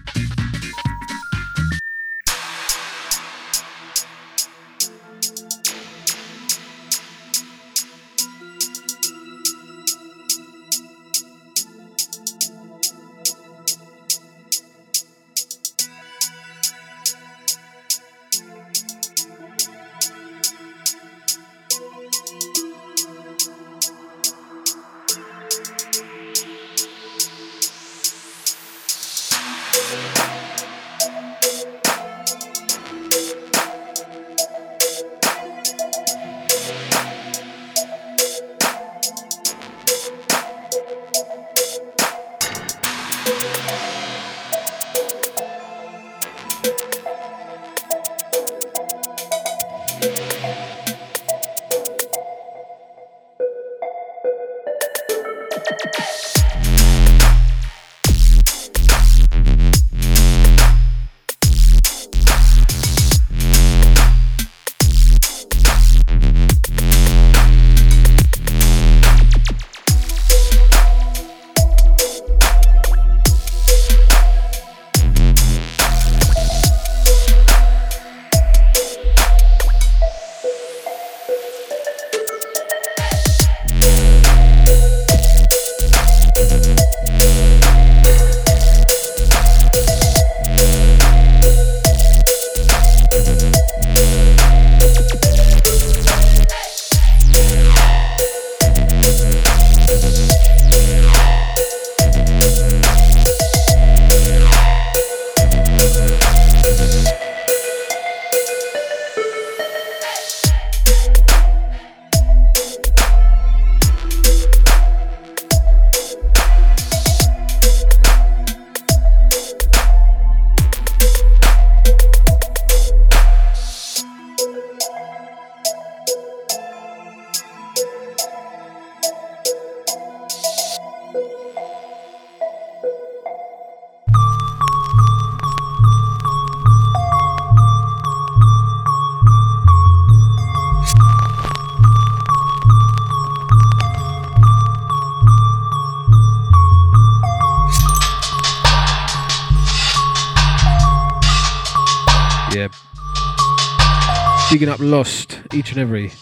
Up 154.80 154.86
Lost 154.86 155.40
each 155.52 155.70
and 155.72 155.80
every. 155.80 156.12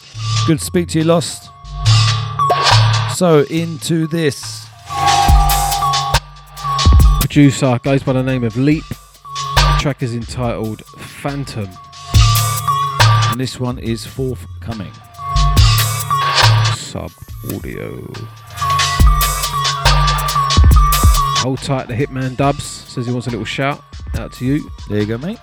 Good 0.47 0.59
to 0.59 0.65
speak 0.65 0.89
to 0.89 0.99
you, 0.99 1.05
Lost. 1.05 1.51
So, 3.15 3.45
into 3.51 4.07
this. 4.07 4.67
Producer 7.21 7.79
goes 7.83 8.03
by 8.03 8.13
the 8.15 8.23
name 8.23 8.45
of 8.45 8.57
Leap. 8.57 8.85
The 8.89 9.77
track 9.81 10.03
is 10.03 10.15
entitled 10.15 10.85
Phantom. 10.97 11.69
And 13.31 13.41
this 13.41 13.61
one 13.61 13.79
is 13.79 14.07
forthcoming. 14.07 14.93
Sub 16.75 17.11
audio. 17.53 18.07
Hold 21.41 21.59
tight, 21.63 21.89
the 21.89 21.95
Hitman 21.95 22.37
Dubs 22.37 22.65
says 22.65 23.07
he 23.07 23.13
wants 23.13 23.27
a 23.27 23.31
little 23.31 23.45
shout 23.45 23.83
out 24.15 24.33
to 24.35 24.45
you. 24.45 24.71
There 24.89 25.01
you 25.01 25.07
go, 25.07 25.19
mate. 25.19 25.39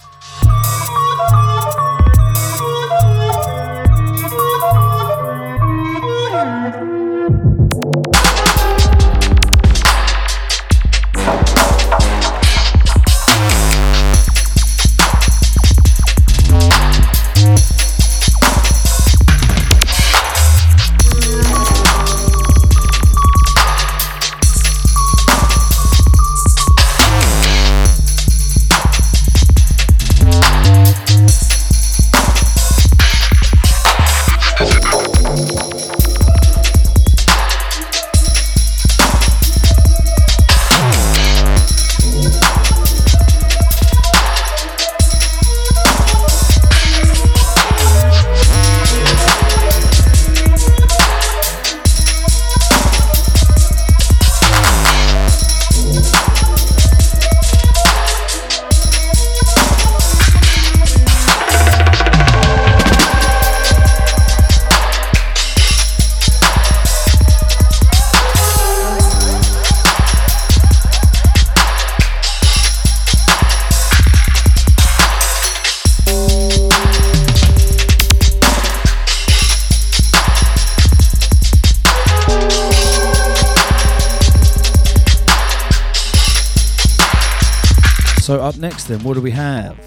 Up 88.56 88.62
next, 88.62 88.86
then, 88.86 89.04
what 89.04 89.16
do 89.16 89.22
we 89.22 89.32
have? 89.32 89.78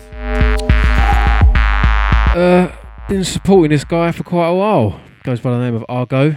Uh, 2.36 2.70
been 3.08 3.24
supporting 3.24 3.70
this 3.70 3.82
guy 3.82 4.12
for 4.12 4.24
quite 4.24 4.48
a 4.48 4.54
while. 4.54 5.00
Goes 5.24 5.40
by 5.40 5.52
the 5.52 5.58
name 5.58 5.74
of 5.74 5.86
Argo. 5.88 6.36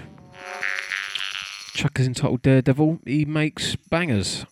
Chuck 1.73 1.99
is 1.99 2.07
entitled 2.07 2.41
Daredevil. 2.41 2.99
He 3.05 3.25
makes 3.25 3.75
bangers. 3.75 4.45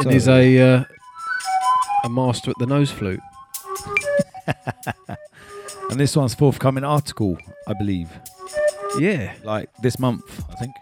and 0.00 0.12
he's 0.12 0.28
a 0.28 0.58
uh, 0.60 0.84
a 2.04 2.10
master 2.10 2.50
at 2.50 2.58
the 2.58 2.66
nose 2.66 2.90
flute. 2.90 3.20
And 5.90 6.00
this 6.00 6.14
one's 6.16 6.34
forthcoming 6.34 6.82
Artikal, 6.84 7.38
I 7.68 7.72
believe. 7.72 8.10
Yeah, 8.98 9.34
Like 9.44 9.70
this 9.80 9.98
month, 9.98 10.44
I 10.50 10.56
think. 10.56 10.72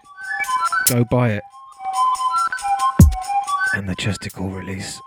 go 0.89 1.05
buy 1.05 1.33
it 1.33 1.43
and 3.75 3.89
the 3.89 3.97
chesticle 3.97 4.51
release. 4.51 5.01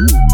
Ooh. 0.00 0.28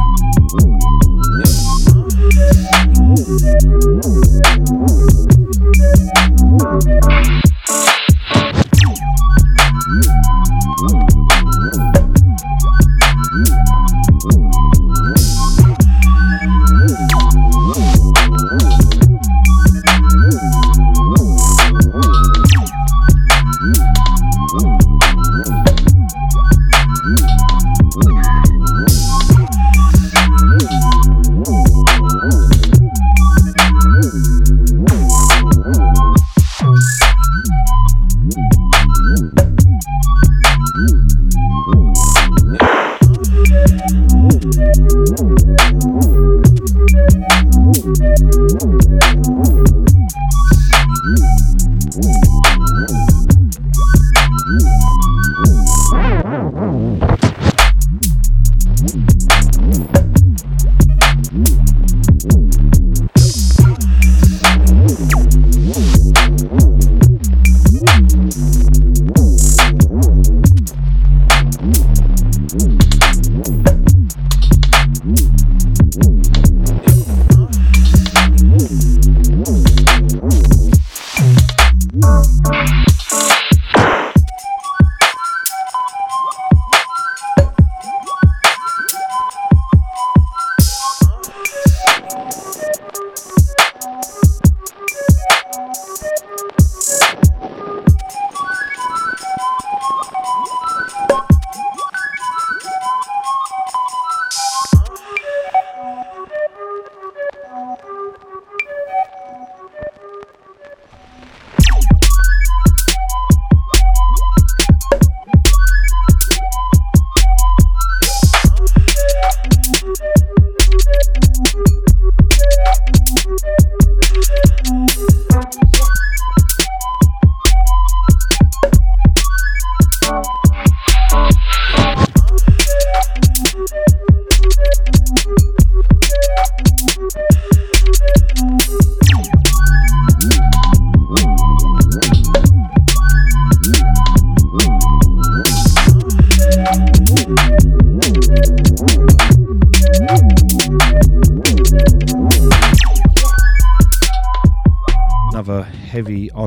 Ooh. 45.07 45.55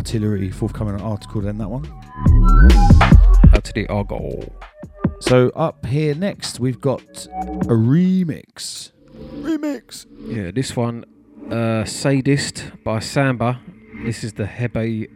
Artillery 0.07 0.49
forthcoming 0.49 0.97
Artikal 0.99 1.43
then 1.43 1.57
that 1.57 1.67
one. 1.67 1.85
Out 3.53 3.61
to 3.65 3.73
the 3.73 3.85
Argo. 3.89 4.53
So 5.19 5.49
up 5.49 5.85
here 5.85 6.15
next 6.15 6.61
we've 6.61 6.79
got 6.79 7.01
a 7.25 7.73
remix. 7.75 8.93
Remix. 9.41 10.05
Yeah, 10.25 10.51
this 10.51 10.77
one, 10.77 11.03
uh, 11.51 11.83
Sadist 11.83 12.71
by 12.85 12.99
Samba. 12.99 13.59
This 14.05 14.23
is 14.23 14.31
the 14.31 14.45
Hebe 14.45 15.09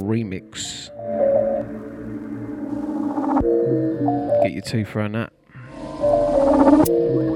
remix. 0.00 0.90
Get 4.42 4.50
your 4.50 4.62
tooth 4.62 4.96
around 4.96 5.12
that. 5.12 5.32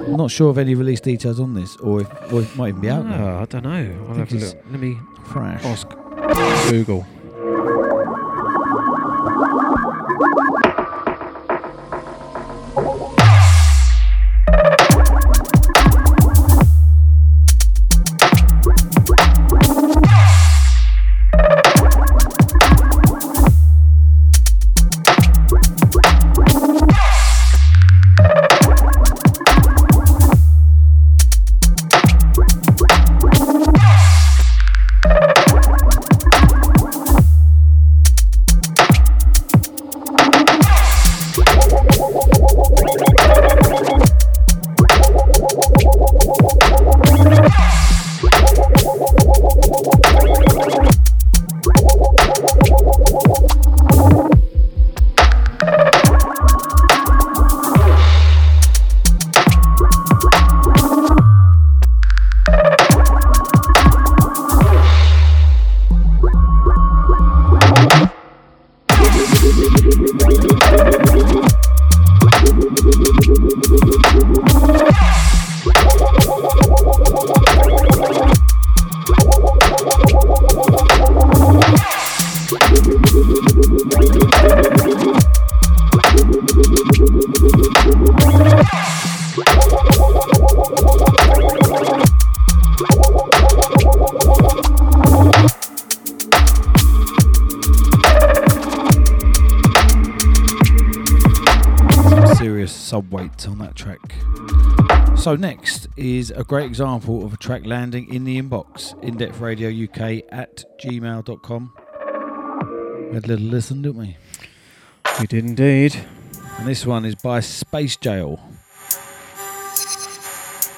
I'm 0.09 0.17
not 0.17 0.33
sure 0.33 0.51
of 0.51 0.59
any 0.59 0.75
release 0.75 1.01
details 1.01 1.39
on 1.39 1.55
this, 1.55 1.77
or 1.77 2.01
if 2.01 2.33
or 2.33 2.43
it 2.43 2.57
might 2.57 2.71
even 2.71 2.81
be 2.81 2.91
out 2.91 3.07
now. 3.07 3.25
Oh, 3.25 3.43
I 3.43 3.45
don't 3.45 3.63
know. 3.63 4.07
I'll 4.09 4.17
have 4.17 4.33
a 4.33 4.35
look. 4.35 4.57
Let 4.73 4.81
me 4.81 4.99
Fresh. 5.27 5.65
ask 5.65 5.87
Google. 6.35 7.07
Is 106.27 106.33
a 106.37 106.43
great 106.43 106.67
example 106.67 107.25
of 107.25 107.33
a 107.33 107.37
track 107.37 107.65
landing 107.65 108.13
in 108.13 108.25
the 108.25 108.41
inbox, 108.41 109.01
in-depth 109.03 109.39
radio 109.39 109.69
UK 109.69 110.25
at 110.33 110.65
gmail.com. 110.81 111.73
We 113.09 113.15
had 113.15 113.25
a 113.25 113.29
little 113.29 113.47
listen, 113.47 113.83
didn't 113.83 113.99
we? 113.99 114.17
We 115.21 115.27
did 115.29 115.45
indeed. 115.45 116.05
And 116.59 116.67
this 116.67 116.85
one 116.85 117.05
is 117.05 117.15
by 117.15 117.41
Space 117.41 117.97
Jail. 117.97 118.41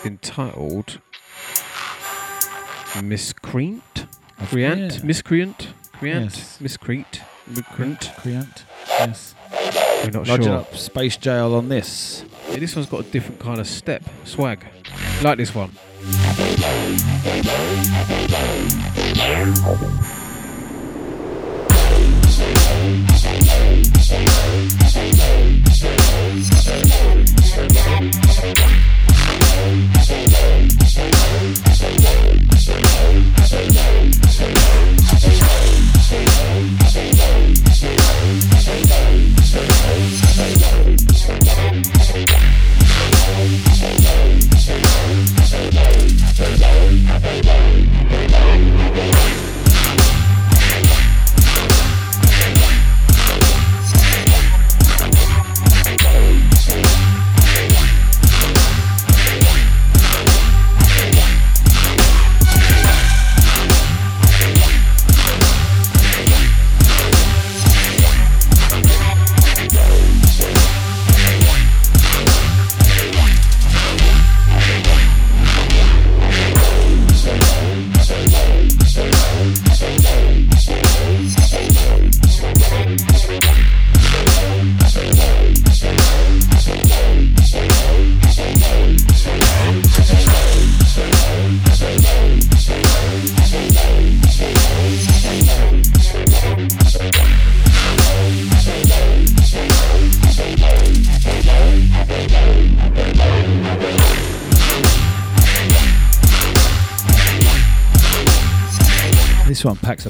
Entitled 0.05 1.01
Miscreant? 3.03 4.07
Creant? 4.49 4.97
yeah. 4.97 5.05
Miscreant? 5.05 5.69
Creant? 5.93 6.35
Yes. 6.35 6.61
Miscreant? 6.61 7.23
Miscreant? 7.47 8.11
Creant. 8.19 8.65
Yes. 8.87 9.35
We're 10.05 10.11
not 10.11 10.29
Lodge 10.29 10.45
sure. 10.45 10.57
up 10.57 10.77
Space 10.77 11.17
Jail 11.17 11.55
on 11.55 11.69
this. 11.71 12.25
Yeah, 12.51 12.59
this 12.59 12.77
one's 12.77 12.89
got 12.89 13.01
a 13.01 13.11
different 13.11 13.41
kind 13.41 13.61
of 13.61 13.67
step, 13.67 14.03
swag. 14.25 14.67
Like 15.21 15.39
this 15.39 15.53
one. 15.53 15.73
This 38.19 38.69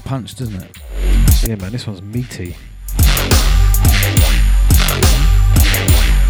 punch, 0.09 0.35
doesn't 0.37 0.63
it? 0.63 0.77
Yeah, 1.47 1.57
man, 1.57 1.71
this 1.71 1.87
one's 1.87 2.01
meaty. 2.01 2.57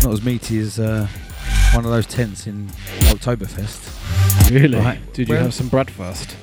Not 0.03 0.12
as 0.12 0.22
meaty 0.24 0.59
as 0.59 0.81
uh, 0.81 1.07
one 1.74 1.85
of 1.85 1.91
those 1.93 2.07
tents 2.07 2.49
in 2.49 2.66
Oktoberfest. 3.12 4.51
Really? 4.51 4.79
Right. 4.79 4.99
Did 5.12 5.29
you 5.29 5.35
Well- 5.35 5.45
have 5.45 5.55
some 5.55 5.68
Bradfast? 5.70 6.35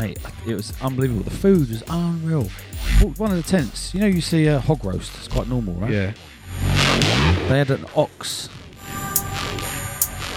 Mate, 0.00 0.18
it 0.46 0.54
was 0.54 0.72
unbelievable. 0.80 1.22
The 1.24 1.30
food 1.30 1.68
was 1.68 1.82
unreal. 1.88 2.48
One 3.18 3.30
of 3.32 3.36
the 3.36 3.42
tents, 3.42 3.92
you 3.92 4.00
know, 4.00 4.06
you 4.06 4.20
see 4.22 4.46
a 4.46 4.58
hog 4.58 4.84
roast. 4.84 5.14
It's 5.16 5.28
quite 5.28 5.48
normal, 5.48 5.74
right? 5.74 5.90
Yeah. 5.92 6.12
They 7.48 7.58
had 7.58 7.70
an 7.70 7.84
ox 7.94 8.48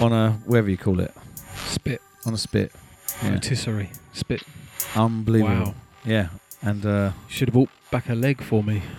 on 0.00 0.12
a 0.12 0.32
whatever 0.44 0.68
you 0.68 0.76
call 0.76 1.00
it, 1.00 1.12
Spit. 1.66 2.02
on 2.26 2.34
a 2.34 2.38
spit. 2.38 2.70
Yeah. 3.22 3.32
Rotisserie. 3.34 3.90
Spit. 4.12 4.42
Unbelievable. 4.94 5.54
Wow. 5.72 5.74
Yeah, 6.08 6.28
and 6.62 6.86
uh, 6.86 7.12
should 7.28 7.48
have 7.48 7.52
brought 7.52 7.68
back 7.90 8.08
a 8.08 8.14
leg 8.14 8.42
for 8.42 8.62
me. 8.62 8.82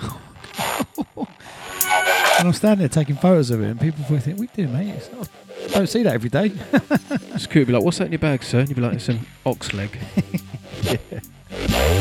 And 2.39 2.47
I'm 2.47 2.53
standing 2.53 2.79
there 2.79 2.87
taking 2.87 3.17
photos 3.17 3.49
of 3.51 3.61
it, 3.61 3.65
and 3.65 3.81
people 3.81 4.17
think, 4.17 4.39
"We 4.39 4.47
do, 4.47 4.65
mate. 4.69 4.95
It's 4.95 5.11
not, 5.11 5.27
I 5.65 5.79
don't 5.79 5.87
see 5.87 6.03
that 6.03 6.13
every 6.13 6.29
day." 6.29 6.53
It's 7.35 7.47
cute. 7.47 7.67
Be 7.67 7.73
like, 7.73 7.83
what's 7.83 7.97
that 7.97 8.05
in 8.05 8.13
your 8.13 8.19
bag, 8.19 8.43
sir? 8.43 8.59
And 8.59 8.69
you'd 8.69 8.75
be 8.75 8.81
like, 8.81 8.93
it's 8.93 9.09
an 9.09 9.19
ox 9.45 9.73
leg. 9.73 9.97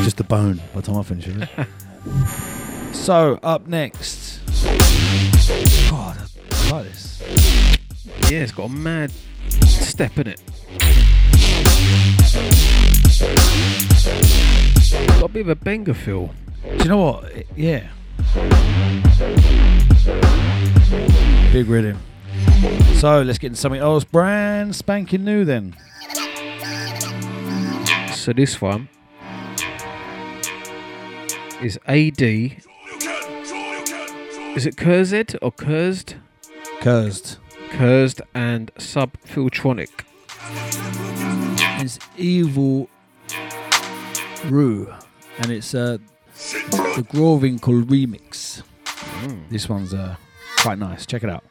Just 0.05 0.21
a 0.21 0.25
bone 0.25 0.61
by 0.73 0.81
the 0.81 0.87
time 0.87 0.97
I 0.97 1.03
finish 1.03 1.27
it. 1.29 1.49
so 2.93 3.39
up 3.43 3.67
next, 3.67 4.41
God, 5.91 6.19
I 6.53 6.71
like 6.71 6.85
this. 6.85 7.21
Yeah, 8.31 8.43
it's 8.43 8.53
got 8.53 8.65
a 8.67 8.73
mad 8.73 9.13
step 9.61 10.19
in 10.19 10.29
it. 10.29 10.41
Got 14.91 15.23
a 15.23 15.29
bit 15.29 15.41
of 15.43 15.49
a 15.49 15.55
banger 15.57 15.95
feel. 15.95 16.35
Do 16.65 16.77
you 16.77 16.85
know 16.85 16.99
what? 16.99 17.25
It- 17.33 17.47
yeah. 17.57 17.89
Big 21.53 21.69
rhythm. 21.69 21.99
So 22.97 23.23
let's 23.23 23.39
get 23.39 23.49
into 23.49 23.61
something 23.61 23.81
else 23.81 24.05
brand 24.05 24.75
spanking 24.75 25.25
new 25.25 25.45
then. 25.45 25.75
So 28.15 28.33
this 28.33 28.61
one 28.61 28.89
is 31.63 31.79
AD. 31.87 32.23
Is 34.57 34.67
it 34.67 34.77
Kurzed 34.77 35.37
or 35.41 35.53
Cursed? 35.53 36.17
Cursed. 36.81 37.39
Kurzed 37.71 38.21
and 38.35 38.73
Subfiltronic. 38.77 39.89
It's 41.81 41.99
Evil 42.17 42.89
Rue. 44.49 44.93
And 45.39 45.51
it's 45.51 45.75
uh, 45.75 45.99
the 46.97 47.07
called 47.59 47.89
remix. 47.89 48.63
This 49.51 49.69
one's 49.69 49.95
uh, 49.95 50.17
quite 50.59 50.79
nice. 50.79 51.07
Check 51.07 51.23
it 51.23 51.31
out. 51.31 51.45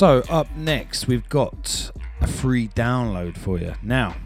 So 0.00 0.22
up 0.30 0.48
next, 0.56 1.08
we've 1.08 1.28
got 1.28 1.90
a 2.22 2.26
free 2.26 2.68
download 2.68 3.36
for 3.36 3.58
you. 3.58 3.74
Now, 3.82 4.16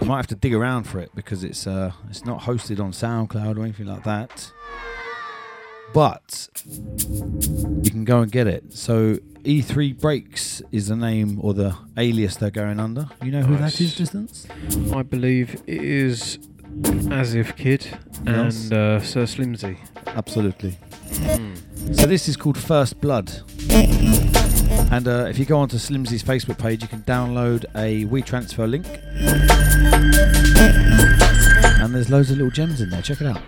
you 0.00 0.06
might 0.08 0.16
have 0.16 0.26
to 0.26 0.34
dig 0.34 0.52
around 0.52 0.82
for 0.82 0.98
it 0.98 1.12
because 1.14 1.44
it's 1.44 1.64
uh, 1.64 1.92
it's 2.10 2.24
not 2.24 2.40
hosted 2.40 2.80
on 2.80 2.90
SoundCloud 2.90 3.56
or 3.56 3.62
anything 3.62 3.86
like 3.86 4.02
that. 4.02 4.50
But 5.94 6.48
you 6.64 7.88
can 7.88 8.04
go 8.04 8.20
and 8.20 8.32
get 8.32 8.48
it. 8.48 8.72
So 8.72 9.18
E3 9.44 9.96
Breaks 9.96 10.60
is 10.72 10.88
the 10.88 10.96
name 10.96 11.38
or 11.40 11.54
the 11.54 11.76
alias 11.96 12.34
they're 12.34 12.50
going 12.50 12.80
under. 12.80 13.08
You 13.22 13.30
know 13.30 13.42
who 13.42 13.56
Nice. 13.56 13.78
that 13.78 13.84
is, 13.84 13.94
Distance? 13.94 14.48
I 14.92 15.04
believe 15.04 15.62
it 15.68 15.84
is 15.84 16.40
As 17.12 17.36
If 17.36 17.54
Kid 17.54 17.86
Yes. 18.26 18.64
and 18.64 18.72
uh, 18.72 19.00
Sir 19.00 19.22
Slimsy. 19.22 19.78
Absolutely. 20.04 20.76
So 21.92 22.06
this 22.08 22.28
is 22.28 22.36
called 22.36 22.58
First 22.58 23.00
Blood. 23.00 23.30
And 24.90 25.08
uh, 25.08 25.26
if 25.28 25.38
you 25.38 25.44
go 25.44 25.58
onto 25.58 25.76
Slimsy's 25.76 26.22
Facebook 26.22 26.58
page, 26.58 26.82
you 26.82 26.88
can 26.88 27.02
download 27.02 27.64
a 27.74 28.04
WeTransfer 28.06 28.70
link. 28.70 28.86
And 31.80 31.94
there's 31.94 32.08
loads 32.10 32.30
of 32.30 32.38
little 32.38 32.50
gems 32.50 32.80
in 32.80 32.90
there. 32.90 33.02
Check 33.02 33.20
it 33.20 33.26
out. 33.26 33.42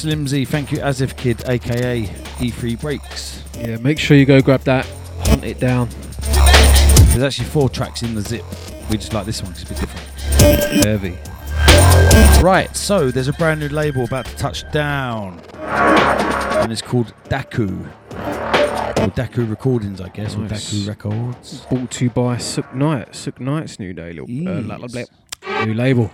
So 0.00 0.08
thank 0.08 0.18
you, 0.18 0.24
Slimzy. 0.24 0.48
Thank 0.48 0.72
you, 0.72 0.78
Asif 0.78 1.16
Kid, 1.16 1.42
aka 1.48 2.04
E3 2.38 2.80
Breaks. 2.80 3.42
Yeah, 3.58 3.76
make 3.78 3.98
sure 3.98 4.16
you 4.16 4.24
go 4.24 4.40
grab 4.40 4.62
that, 4.62 4.86
hunt 5.24 5.44
it 5.44 5.60
down. 5.60 5.88
There's 7.10 7.22
actually 7.22 7.48
four 7.48 7.68
tracks 7.68 8.02
in 8.02 8.14
the 8.14 8.22
zip. 8.22 8.44
We 8.90 8.96
just 8.96 9.12
like 9.12 9.26
this 9.26 9.42
one 9.42 9.52
'cause 9.52 9.62
it's 9.62 9.70
a 9.70 9.74
bit 9.74 9.80
different. 9.80 10.84
Heavy. 10.84 11.18
Right, 12.42 12.74
so 12.74 13.10
there's 13.10 13.28
a 13.28 13.32
brand 13.34 13.60
new 13.60 13.68
label 13.68 14.04
about 14.04 14.24
to 14.26 14.34
touch 14.36 14.64
down, 14.72 15.40
and 15.60 16.72
it's 16.72 16.82
called 16.82 17.12
Daku. 17.28 17.86
Or 18.10 19.08
Daku 19.08 19.48
Recordings, 19.48 20.00
I 20.00 20.08
guess, 20.08 20.34
or 20.34 20.40
Daku 20.40 20.86
Records. 20.88 21.66
Brought 21.70 21.90
to 21.92 22.04
you 22.04 22.10
by 22.10 22.36
Sukh 22.36 22.72
Knight. 22.74 23.12
Sukh 23.12 23.38
Knight's 23.40 23.78
new 23.78 23.92
day, 23.92 24.12
little 24.14 24.28
uh, 24.48 24.60
la- 24.62 24.76
la- 24.76 24.86
Yes. 24.90 25.08
blah. 25.42 25.64
new 25.64 25.74
label. 25.74 26.10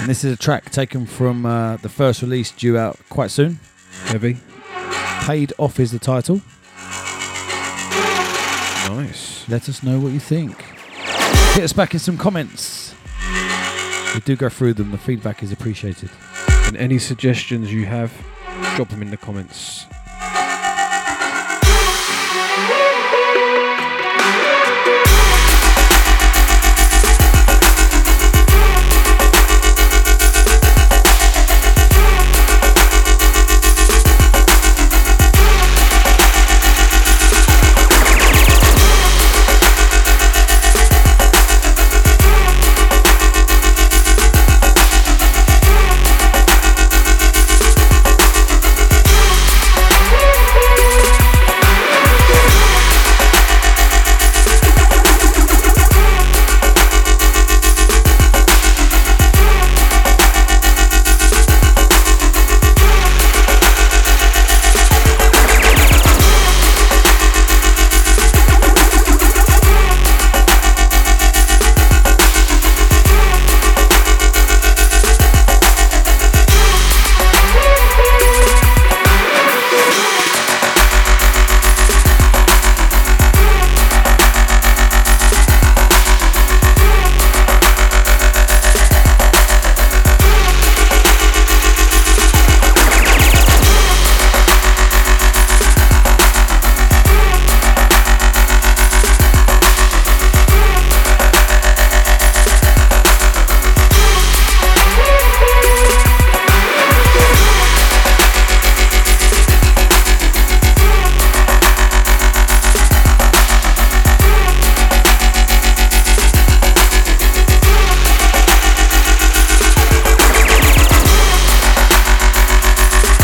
And 0.00 0.08
this 0.08 0.24
is 0.24 0.32
a 0.32 0.36
track 0.36 0.70
taken 0.70 1.04
from 1.04 1.44
uh, 1.44 1.76
the 1.76 1.90
first 1.90 2.22
release 2.22 2.50
due 2.50 2.78
out 2.78 2.98
quite 3.10 3.30
soon. 3.30 3.60
Heavy. 4.06 4.38
Paid 5.26 5.52
Off 5.58 5.78
is 5.78 5.92
the 5.92 5.98
title. 5.98 6.40
Nice. 8.88 9.46
Let 9.46 9.68
us 9.68 9.82
know 9.82 10.00
what 10.00 10.12
you 10.12 10.18
think. 10.18 10.62
Hit 11.52 11.64
us 11.64 11.74
back 11.74 11.92
in 11.92 12.00
some 12.00 12.16
comments. 12.16 12.94
We 14.14 14.20
do 14.22 14.36
go 14.36 14.48
through 14.48 14.74
them. 14.74 14.90
The 14.90 14.98
feedback 14.98 15.42
is 15.42 15.52
appreciated. 15.52 16.10
And 16.64 16.76
any 16.78 16.98
suggestions 16.98 17.70
you 17.70 17.84
have, 17.84 18.10
drop 18.76 18.88
them 18.88 19.02
in 19.02 19.10
the 19.10 19.18
comments. 19.18 19.86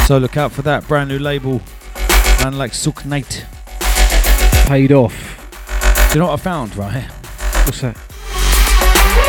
So 0.06 0.18
look 0.18 0.36
out 0.36 0.52
for 0.52 0.62
that 0.62 0.86
brand 0.86 1.08
new 1.08 1.18
label. 1.18 1.60
Man 2.40 2.56
like 2.56 2.70
Sukh 2.70 3.04
Knight. 3.04 3.44
Paid 4.68 4.92
off. 4.92 5.12
Do 6.12 6.14
you 6.14 6.20
know 6.20 6.28
what 6.30 6.38
I 6.38 6.42
found, 6.44 6.76
right? 6.76 7.02
What's 7.64 7.80
that? 7.80 7.96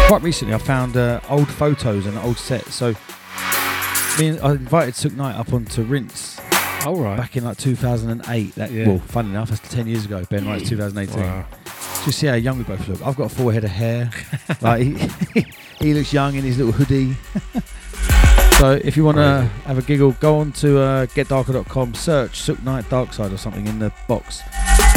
Quite 0.08 0.22
recently, 0.22 0.54
I 0.54 0.60
found 0.60 0.96
uh, 0.96 1.20
old 1.30 1.48
photos 1.48 2.06
and 2.06 2.16
old 2.20 2.38
sets. 2.38 2.76
So, 2.76 2.94
me 4.20 4.28
and, 4.28 4.40
I 4.42 4.52
invited 4.52 4.94
Sukh 4.94 5.16
Knight 5.16 5.36
up 5.36 5.52
onto 5.52 5.82
Rinse 5.82 6.40
All 6.86 6.98
right. 6.98 7.18
back 7.18 7.36
in 7.36 7.44
like 7.44 7.58
2008. 7.58 8.54
That, 8.54 8.70
Yeah. 8.70 8.88
Well, 8.88 9.00
funny 9.00 9.32
enough, 9.32 9.50
that's 9.50 9.74
10 9.74 9.88
years 9.88 10.06
ago. 10.06 10.26
Ben 10.30 10.46
Wright's 10.46 10.70
2018. 10.70 11.24
Wow. 11.24 11.46
Just 12.06 12.20
see 12.20 12.28
how 12.28 12.36
young 12.36 12.60
we 12.60 12.64
both 12.66 12.88
look. 12.88 13.04
I've 13.04 13.16
got 13.16 13.32
a 13.32 13.36
full 13.36 13.50
head 13.50 13.64
of 13.64 13.72
hair. 13.72 14.12
like 14.62 14.84
he, 14.84 15.48
he 15.80 15.94
looks 15.96 16.14
young 16.14 16.36
in 16.36 16.44
his 16.44 16.60
little 16.60 16.72
hoodie. 16.72 17.16
So 18.58 18.72
if 18.84 18.97
you 18.97 19.03
want 19.03 19.18
to 19.18 19.47
have 19.66 19.78
a 19.78 19.84
giggle, 19.84 20.14
go 20.14 20.39
on 20.39 20.51
to 20.53 20.80
uh, 20.80 21.05
getdarker.com, 21.05 21.93
search 21.93 22.41
Sukh 22.41 22.62
Knight 22.64 22.89
Dark 22.89 23.14
Side 23.14 23.32
or 23.32 23.38
something 23.38 23.68
in 23.68 23.78
the 23.78 23.93
box. 24.08 24.41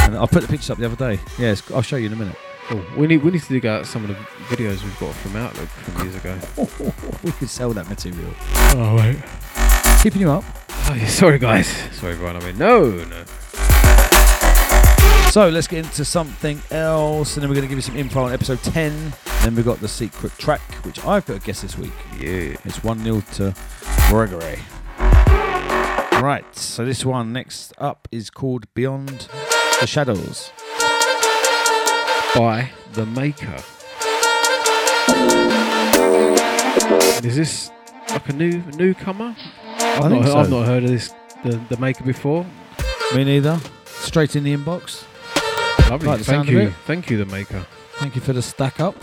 And 0.00 0.16
I'll 0.16 0.26
put 0.26 0.40
the 0.40 0.48
pictures 0.48 0.70
up 0.70 0.78
the 0.78 0.86
other 0.86 0.96
day. 0.96 1.20
Yes, 1.38 1.62
I'll 1.70 1.82
show 1.82 1.96
you 1.96 2.06
in 2.06 2.14
a 2.14 2.16
minute. 2.16 2.36
Cool. 2.68 2.82
We 2.96 3.06
need 3.06 3.22
we 3.22 3.32
need 3.32 3.42
to 3.42 3.48
dig 3.52 3.66
out 3.66 3.84
some 3.84 4.02
of 4.02 4.08
the 4.08 4.14
videos 4.54 4.82
we've 4.82 4.98
got 4.98 5.14
from 5.16 5.36
Outlook 5.36 5.68
from 5.68 6.02
years 6.02 6.16
ago. 6.16 6.38
we 7.22 7.32
could 7.32 7.50
sell 7.50 7.70
that 7.74 7.86
material. 7.90 8.32
Oh 8.76 8.96
wait. 8.96 9.18
Keeping 10.02 10.22
you 10.22 10.30
up. 10.30 10.44
Oh, 10.88 10.94
yeah, 10.94 11.08
sorry 11.08 11.38
guys. 11.38 11.66
Sorry 11.92 12.12
everyone. 12.12 12.36
I 12.36 12.40
mean 12.40 12.56
no 12.56 12.90
no. 12.90 13.24
So 15.30 15.48
let's 15.48 15.68
get 15.68 15.84
into 15.84 16.04
something 16.04 16.61
else, 16.72 17.36
and 17.36 17.42
then 17.42 17.50
we're 17.50 17.54
going 17.54 17.68
to 17.68 17.68
give 17.68 17.78
you 17.78 17.82
some 17.82 17.96
info 17.96 18.24
on 18.24 18.32
episode 18.32 18.61
10. 18.64 19.12
Then 19.43 19.55
we've 19.55 19.64
got 19.64 19.80
the 19.80 19.88
secret 19.88 20.32
track, 20.38 20.61
which 20.84 20.99
I've 21.05 21.24
got 21.24 21.41
to 21.41 21.47
guess 21.47 21.62
this 21.62 21.78
week. 21.78 21.93
Yeah. 22.18 22.57
It's 22.64 22.84
1 22.84 23.03
0 23.03 23.22
to 23.34 23.55
Gregory. 24.09 24.59
Right, 26.20 26.45
so 26.55 26.84
this 26.84 27.03
one 27.03 27.32
next 27.32 27.72
up 27.78 28.07
is 28.12 28.28
called 28.28 28.66
Beyond 28.74 29.28
the 29.80 29.86
Shadows. 29.86 30.53
By 32.34 32.70
the 32.93 33.07
Maker. 33.07 33.57
Is 37.26 37.36
this 37.36 37.70
like 38.11 38.28
a 38.28 38.32
new 38.34 38.62
newcomer? 38.76 39.34
I've, 39.64 40.05
I 40.05 40.09
not, 40.09 40.11
think 40.11 40.26
so. 40.26 40.38
I've 40.38 40.51
not 40.51 40.66
heard 40.66 40.84
of 40.84 40.91
this 40.91 41.14
the, 41.43 41.59
the 41.70 41.78
Maker 41.78 42.05
before. 42.05 42.45
Me 43.14 43.24
neither. 43.24 43.59
Straight 43.86 44.36
in 44.36 44.45
the 44.45 44.55
inbox. 44.55 45.05
Lovely. 45.88 46.09
Like 46.09 46.20
Thank 46.20 46.49
you. 46.51 46.70
Thank 46.84 47.09
you, 47.09 47.16
the 47.16 47.26
Maker. 47.26 47.64
Thank 48.01 48.14
you 48.14 48.22
for 48.22 48.32
the 48.32 48.40
stack 48.40 48.80
up. 48.80 48.96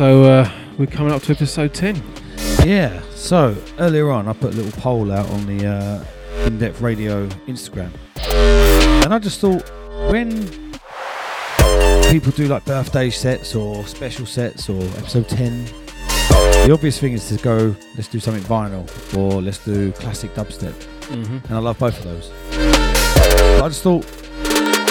So 0.00 0.22
uh, 0.24 0.50
we're 0.78 0.86
coming 0.86 1.12
up 1.12 1.20
to 1.20 1.32
episode 1.32 1.74
10. 1.74 2.02
Yeah. 2.64 3.02
So 3.14 3.54
earlier 3.78 4.10
on, 4.10 4.28
I 4.28 4.32
put 4.32 4.54
a 4.54 4.56
little 4.56 4.72
poll 4.80 5.12
out 5.12 5.28
on 5.28 5.44
the 5.44 5.66
uh, 5.66 6.46
In 6.46 6.58
Depth 6.58 6.80
Radio 6.80 7.26
Instagram, 7.46 7.90
and 9.04 9.12
I 9.12 9.18
just 9.18 9.40
thought 9.42 9.62
when 10.10 10.30
people 12.10 12.32
do 12.32 12.46
like 12.48 12.64
birthday 12.64 13.10
sets 13.10 13.54
or 13.54 13.84
special 13.84 14.24
sets 14.24 14.70
or 14.70 14.82
episode 14.96 15.28
ten, 15.28 15.66
the 16.64 16.70
obvious 16.72 16.98
thing 16.98 17.12
is 17.12 17.28
to 17.28 17.36
go, 17.36 17.76
let's 17.96 18.08
do 18.08 18.20
something 18.20 18.42
vinyl 18.44 18.88
or 19.14 19.42
let's 19.42 19.62
do 19.62 19.92
classic 19.92 20.32
dubstep, 20.34 20.72
Mm-hmm. 21.10 21.44
and 21.46 21.52
I 21.54 21.58
love 21.58 21.78
both 21.78 21.98
of 21.98 22.04
those. 22.04 22.30
But 22.48 23.64
I 23.64 23.68
just 23.68 23.82
thought 23.82 24.06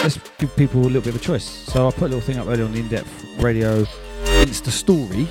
let's 0.03 0.19
give 0.37 0.55
people 0.55 0.81
a 0.81 0.83
little 0.83 1.01
bit 1.01 1.15
of 1.15 1.15
a 1.15 1.19
choice. 1.23 1.45
So 1.45 1.87
I 1.87 1.91
put 1.91 2.01
a 2.11 2.15
little 2.15 2.21
thing 2.21 2.37
up 2.37 2.45
earlier 2.45 2.65
on 2.65 2.73
the 2.73 2.79
In 2.81 2.89
Depth 2.89 3.25
Radio 3.39 3.85
Insta 4.25 4.69
story. 4.69 5.27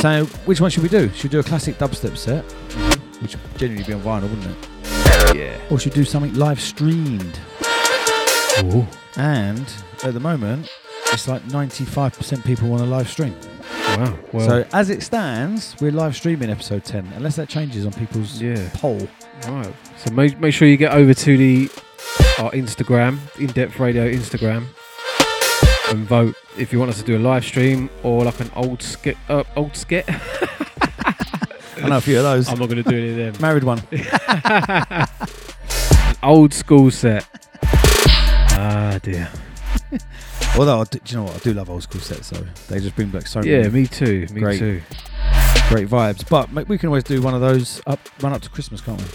So, 0.00 0.26
which 0.44 0.60
one 0.60 0.70
should 0.70 0.82
we 0.82 0.88
do? 0.88 1.10
Should 1.10 1.24
we 1.24 1.28
do 1.30 1.40
a 1.40 1.42
classic 1.42 1.76
dubstep 1.78 2.16
set, 2.16 2.44
which 3.20 3.36
would 3.36 3.58
generally 3.58 3.84
be 3.84 3.92
on 3.92 4.00
vinyl, 4.00 4.22
wouldn't 4.22 4.46
it? 4.46 5.36
Yeah. 5.36 5.58
Or 5.70 5.78
should 5.78 5.92
we 5.92 6.02
do 6.02 6.04
something 6.04 6.34
live 6.34 6.60
streamed? 6.60 7.38
Ooh. 8.64 8.86
And 9.16 9.72
at 10.04 10.14
the 10.14 10.20
moment, 10.20 10.68
it's 11.12 11.26
like 11.26 11.42
95% 11.44 12.44
people 12.44 12.68
want 12.68 12.82
a 12.82 12.86
live 12.86 13.08
stream. 13.08 13.34
Wow. 13.96 14.18
Well, 14.32 14.48
so, 14.48 14.64
as 14.72 14.90
it 14.90 15.02
stands, 15.02 15.74
we're 15.80 15.92
live 15.92 16.14
streaming 16.14 16.50
episode 16.50 16.84
10, 16.84 17.12
unless 17.16 17.36
that 17.36 17.48
changes 17.48 17.86
on 17.86 17.92
people's 17.92 18.40
yeah. 18.40 18.70
poll. 18.74 19.08
Right. 19.46 19.74
So 19.96 20.12
make, 20.12 20.38
make 20.38 20.54
sure 20.54 20.68
you 20.68 20.76
get 20.76 20.92
over 20.92 21.14
to 21.14 21.36
the 21.36 21.70
our 22.38 22.50
Instagram, 22.52 23.18
In 23.40 23.48
Depth 23.48 23.80
Radio 23.80 24.08
Instagram, 24.08 24.66
and 25.90 26.06
vote 26.06 26.34
if 26.58 26.72
you 26.72 26.78
want 26.78 26.90
us 26.90 26.98
to 26.98 27.04
do 27.04 27.16
a 27.16 27.20
live 27.20 27.44
stream 27.44 27.88
or 28.02 28.24
like 28.24 28.40
an 28.40 28.50
old 28.54 28.82
skit. 28.82 29.16
Uh, 29.28 29.44
old 29.56 29.76
skit. 29.76 30.04
I 30.08 31.88
know 31.88 31.98
a 31.98 32.00
few 32.00 32.16
of 32.18 32.24
those. 32.24 32.48
I'm 32.48 32.58
not 32.58 32.68
going 32.68 32.82
to 32.82 32.90
do 32.90 32.96
any 32.96 33.10
of 33.10 33.16
them. 33.16 33.34
Married 33.42 33.64
one. 33.64 33.80
old 36.22 36.52
school 36.52 36.90
set. 36.90 37.26
Ah 37.62 38.98
dear. 39.02 39.30
Although, 40.58 40.80
I 40.80 40.84
do, 40.84 40.98
do 40.98 41.10
you 41.12 41.16
know 41.18 41.24
what? 41.24 41.36
I 41.36 41.38
do 41.38 41.54
love 41.54 41.70
old 41.70 41.84
school 41.84 42.00
sets, 42.00 42.30
though. 42.30 42.44
They 42.68 42.80
just 42.80 42.96
bring 42.96 43.10
back 43.10 43.28
so 43.28 43.38
many 43.40 43.52
Yeah, 43.52 43.68
me 43.68 43.86
too. 43.86 44.26
Me 44.32 44.40
Great. 44.40 44.58
too. 44.58 44.80
great 45.68 45.88
vibes. 45.88 46.28
But 46.28 46.50
mate, 46.52 46.68
we 46.68 46.78
can 46.78 46.88
always 46.88 47.04
do 47.04 47.22
one 47.22 47.34
of 47.34 47.40
those 47.40 47.80
up, 47.86 48.00
run 48.20 48.32
up 48.32 48.42
to 48.42 48.50
Christmas, 48.50 48.80
can't 48.80 49.00
we? 49.00 49.06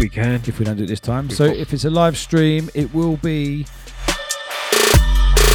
We 0.00 0.08
can. 0.08 0.36
If 0.46 0.58
we 0.58 0.64
don't 0.64 0.76
do 0.76 0.84
it 0.84 0.86
this 0.86 1.00
time. 1.00 1.28
So 1.28 1.44
if 1.44 1.74
it's 1.74 1.84
a 1.84 1.90
live 1.90 2.16
stream, 2.16 2.70
it 2.72 2.94
will 2.94 3.18
be 3.18 3.66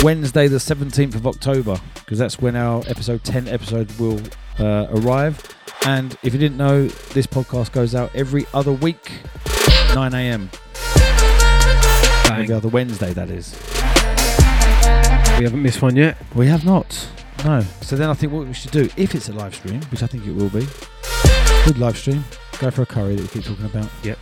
Wednesday, 0.04 0.48
the 0.48 0.58
17th 0.58 1.16
of 1.16 1.26
October, 1.26 1.80
because 1.96 2.20
that's 2.20 2.40
when 2.40 2.56
our 2.56 2.84
episode 2.88 3.24
10 3.24 3.48
episode 3.48 3.92
will 4.00 4.22
uh, 4.60 4.88
arrive. 4.92 5.42
And 5.86 6.16
if 6.24 6.34
you 6.34 6.40
didn't 6.40 6.58
know, 6.58 6.88
this 6.88 7.26
podcast 7.26 7.72
goes 7.72 7.96
out 7.96 8.14
every 8.14 8.46
other 8.54 8.72
week, 8.72 9.12
9 9.96 10.14
a.m. 10.14 10.52
Every 12.32 12.54
other 12.54 12.68
Wednesday, 12.68 13.12
that 13.14 13.32
is. 13.32 13.54
We 15.40 15.44
haven't 15.46 15.64
missed 15.64 15.82
one 15.82 15.96
yet. 15.96 16.18
We 16.36 16.48
have 16.48 16.64
not. 16.64 17.10
No. 17.44 17.62
So 17.82 17.96
then 17.96 18.10
I 18.10 18.14
think 18.14 18.32
what 18.34 18.46
we 18.46 18.54
should 18.54 18.72
do, 18.72 18.90
if 18.98 19.16
it's 19.16 19.30
a 19.30 19.34
live 19.34 19.56
stream, 19.56 19.82
which 19.84 20.04
I 20.04 20.08
think 20.08 20.28
it 20.28 20.34
will 20.34 20.50
be, 20.50 20.68
good 21.66 21.80
live 21.80 21.98
stream, 21.98 22.24
go 22.60 22.70
for 22.70 22.84
a 22.84 22.86
curry 22.86 23.16
that 23.16 23.22
we 23.22 23.28
keep 23.30 23.44
talking 23.44 23.66
about. 23.66 23.90
Yep. 24.04 24.20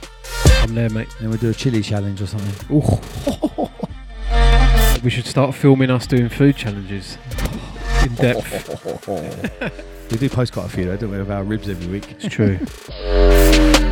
I'm 0.62 0.74
there, 0.74 0.90
mate. 0.90 1.10
Then 1.20 1.30
we'll 1.30 1.38
do 1.38 1.50
a 1.50 1.54
chili 1.54 1.82
challenge 1.82 2.22
or 2.22 2.28
something. 2.28 2.70
We 5.06 5.12
should 5.12 5.28
start 5.28 5.54
filming 5.54 5.92
us 5.92 6.08
doing 6.08 6.30
food 6.30 6.56
challenges. 6.58 7.20
In 8.04 8.16
depth. 8.16 9.02
We 10.12 10.18
do 10.18 10.30
post 10.30 10.54
quite 10.54 10.68
a 10.68 10.70
few 10.70 10.86
though, 10.86 10.98
don't 10.98 11.10
we, 11.10 11.18
of 11.18 11.32
our 11.32 11.44
ribs 11.44 11.68
every 11.68 11.88
week. 11.88 12.12
It's 12.12 12.28
true. 12.28 12.60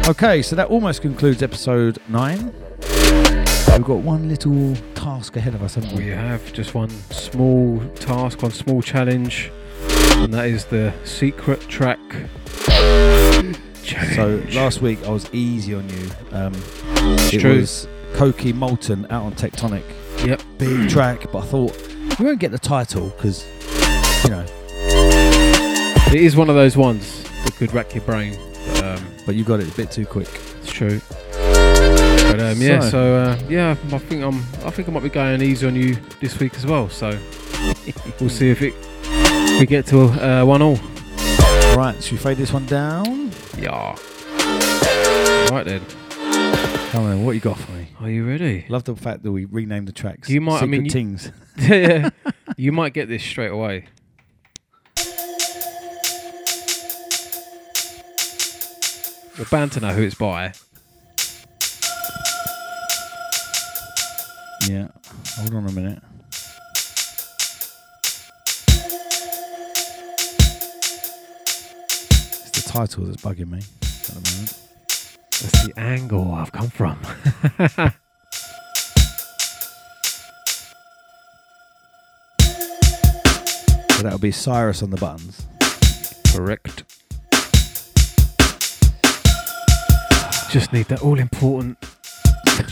Okay, 0.05 0.41
so 0.41 0.55
that 0.57 0.67
almost 0.67 1.01
concludes 1.01 1.41
episode 1.41 1.97
nine. 2.09 2.53
We've 2.81 3.83
got 3.83 3.99
one 3.99 4.27
little 4.27 4.75
task 4.95 5.37
ahead 5.37 5.55
of 5.55 5.63
us, 5.63 5.75
haven't 5.75 5.93
we? 5.93 6.03
We 6.03 6.09
have 6.09 6.51
just 6.51 6.73
one 6.73 6.89
small 6.89 7.79
task, 7.95 8.41
one 8.41 8.51
small 8.51 8.81
challenge, 8.81 9.49
and 10.17 10.33
that 10.33 10.47
is 10.47 10.65
the 10.65 10.93
secret 11.05 11.61
track 11.61 11.99
challenge. 12.65 14.15
So 14.15 14.43
last 14.51 14.81
week 14.81 15.01
I 15.05 15.09
was 15.09 15.33
easy 15.33 15.73
on 15.73 15.87
you. 15.87 16.09
Um, 16.31 16.53
it 17.31 17.39
true. 17.39 17.59
was 17.59 17.87
Koki 18.15 18.51
Molten 18.51 19.05
out 19.09 19.23
on 19.23 19.33
Tectonic. 19.35 19.85
Yep. 20.25 20.41
Big 20.57 20.89
track, 20.89 21.31
but 21.31 21.39
I 21.39 21.45
thought 21.45 22.19
we 22.19 22.25
won't 22.25 22.39
get 22.39 22.51
the 22.51 22.59
title 22.59 23.09
because, 23.09 23.45
you 24.23 24.29
know, 24.29 24.45
It 26.13 26.21
is 26.21 26.35
one 26.35 26.49
of 26.49 26.55
those 26.55 26.77
ones 26.77 27.23
that 27.43 27.55
could 27.55 27.73
rack 27.73 27.93
your 27.95 28.03
brain. 28.03 28.37
Um, 28.83 29.03
but 29.25 29.35
you 29.35 29.43
got 29.43 29.59
it 29.59 29.71
a 29.71 29.75
bit 29.75 29.91
too 29.91 30.05
quick. 30.05 30.29
it's 30.61 30.71
true. 30.71 31.01
But 31.31 32.39
um, 32.39 32.61
yeah, 32.61 32.79
So- 32.81 32.89
so 32.89 33.15
uh, 33.15 33.39
yeah, 33.49 33.71
I 33.91 33.97
think 33.97 34.23
I'm. 34.23 34.39
I 34.65 34.69
think 34.71 34.87
I 34.87 34.91
might 34.91 35.03
be 35.03 35.09
going 35.09 35.41
easy 35.41 35.67
on 35.67 35.75
you 35.75 35.97
this 36.21 36.39
week 36.39 36.55
as 36.55 36.65
well. 36.65 36.89
So 36.89 37.09
we'll 38.19 38.29
see 38.29 38.49
if 38.49 38.61
it 38.61 38.73
we 39.59 39.65
get 39.65 39.85
to 39.87 40.01
uh, 40.03 40.45
one 40.45 40.61
all. 40.61 40.79
Right, 41.75 41.95
should 42.01 42.13
we 42.13 42.17
fade 42.17 42.37
this 42.37 42.53
one 42.53 42.65
down? 42.65 43.31
Yeah. 43.57 43.95
Right 45.51 45.65
then. 45.65 45.81
Come 46.93 47.05
on, 47.05 47.25
what 47.25 47.31
you 47.31 47.39
got 47.39 47.57
for 47.57 47.71
me? 47.71 47.87
Are 48.01 48.07
you 48.07 48.23
ready? 48.23 48.65
Love 48.69 48.83
the 48.83 48.95
fact 48.95 49.23
that 49.23 49.31
we 49.31 49.45
renamed 49.45 49.87
the 49.87 49.91
tracks. 49.91 50.29
You 50.29 50.41
might- 50.41 50.57
I 50.57 50.59
Secret 50.59 50.69
mean, 50.69 50.85
you- 50.85 50.91
Tings. 50.91 51.31
yeah. 51.57 52.09
You 52.55 52.71
might 52.71 52.93
get 52.93 53.07
this 53.07 53.23
straight 53.23 53.49
away. 53.49 53.85
You're 59.37 59.47
bound 59.47 59.71
to 59.71 59.79
know 59.79 59.93
who 59.93 60.03
it's 60.03 60.13
by. 60.15 60.53
Yeah. 64.69 64.89
Hold 65.37 65.55
on 65.55 65.65
a 65.67 65.71
minute. 65.71 65.99
It's 72.45 72.51
the 72.63 72.69
title 72.69 73.05
that's 73.05 73.21
bugging 73.21 73.49
me 73.49 73.59
at 73.59 73.63
the 74.05 74.31
moment. 74.31 74.62
That's 75.41 75.65
the 75.65 75.73
angle 75.77 76.33
I've 76.33 76.51
come 76.51 76.69
from. 76.69 76.99
So 83.91 84.03
that'll 84.03 84.19
be 84.19 84.31
Cyrus 84.31 84.83
on 84.83 84.89
the 84.89 84.97
buttons. 84.97 85.45
Correct. 86.33 86.83
Just 90.51 90.71
need 90.71 90.85
that 90.87 91.01
all 91.01 91.19
important 91.19 91.77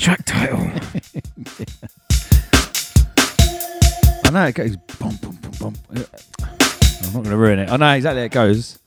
track 0.02 0.26
title. 0.26 0.60
I 4.26 4.30
know 4.32 4.46
it 4.46 4.56
goes 4.56 4.76
boom, 4.76 5.16
boom, 5.22 5.38
boom, 5.42 5.52
boom. 5.60 5.76
I'm 5.90 7.14
not 7.14 7.14
going 7.14 7.26
to 7.26 7.38
ruin 7.38 7.60
it. 7.60 7.70
I 7.70 7.78
know 7.78 7.92
exactly 7.94 8.22
how 8.22 8.26
it 8.26 8.32
goes. 8.32 8.80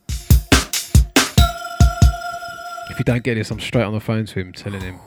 If 2.91 2.99
you 2.99 3.05
don't 3.05 3.23
get 3.23 3.35
this, 3.35 3.51
I'm 3.51 3.61
straight 3.61 3.85
on 3.85 3.93
the 3.93 4.01
phone 4.01 4.27
to 4.27 4.41
him 4.41 4.53
telling 4.53 4.81
him. 4.81 4.99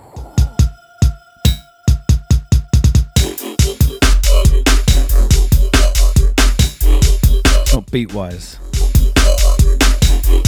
Not 7.74 7.92
beat 7.92 8.14
wise. 8.14 8.58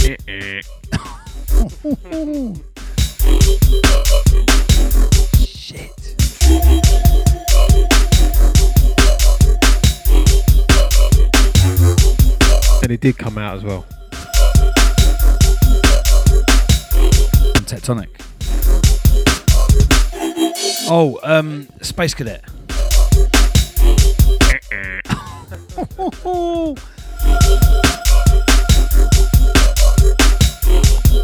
Shit. 5.46 6.16
And 12.82 12.90
it 12.90 13.00
did 13.00 13.16
come 13.18 13.38
out 13.38 13.56
as 13.56 13.62
well. 13.62 13.86
Tectonic. 17.70 18.08
Oh, 20.90 21.20
um, 21.22 21.68
Space 21.82 22.14
Cadet. 22.14 22.42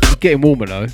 Getting 0.21 0.41
warmer 0.41 0.67
though. 0.67 0.87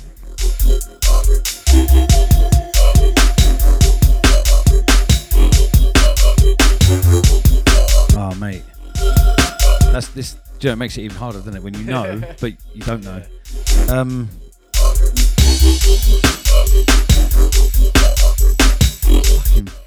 Oh, 8.17 8.35
mate. 8.39 8.63
That's 9.91 10.07
this. 10.09 10.35
You 10.61 10.69
know, 10.69 10.73
it 10.73 10.77
makes 10.77 10.97
it 10.97 11.01
even 11.01 11.17
harder, 11.17 11.37
doesn't 11.37 11.57
it? 11.57 11.61
When 11.61 11.75
you 11.75 11.83
know, 11.83 12.21
but 12.41 12.53
you 12.73 12.81
don't 12.81 13.03
know. 13.03 13.21
Um, 13.89 14.29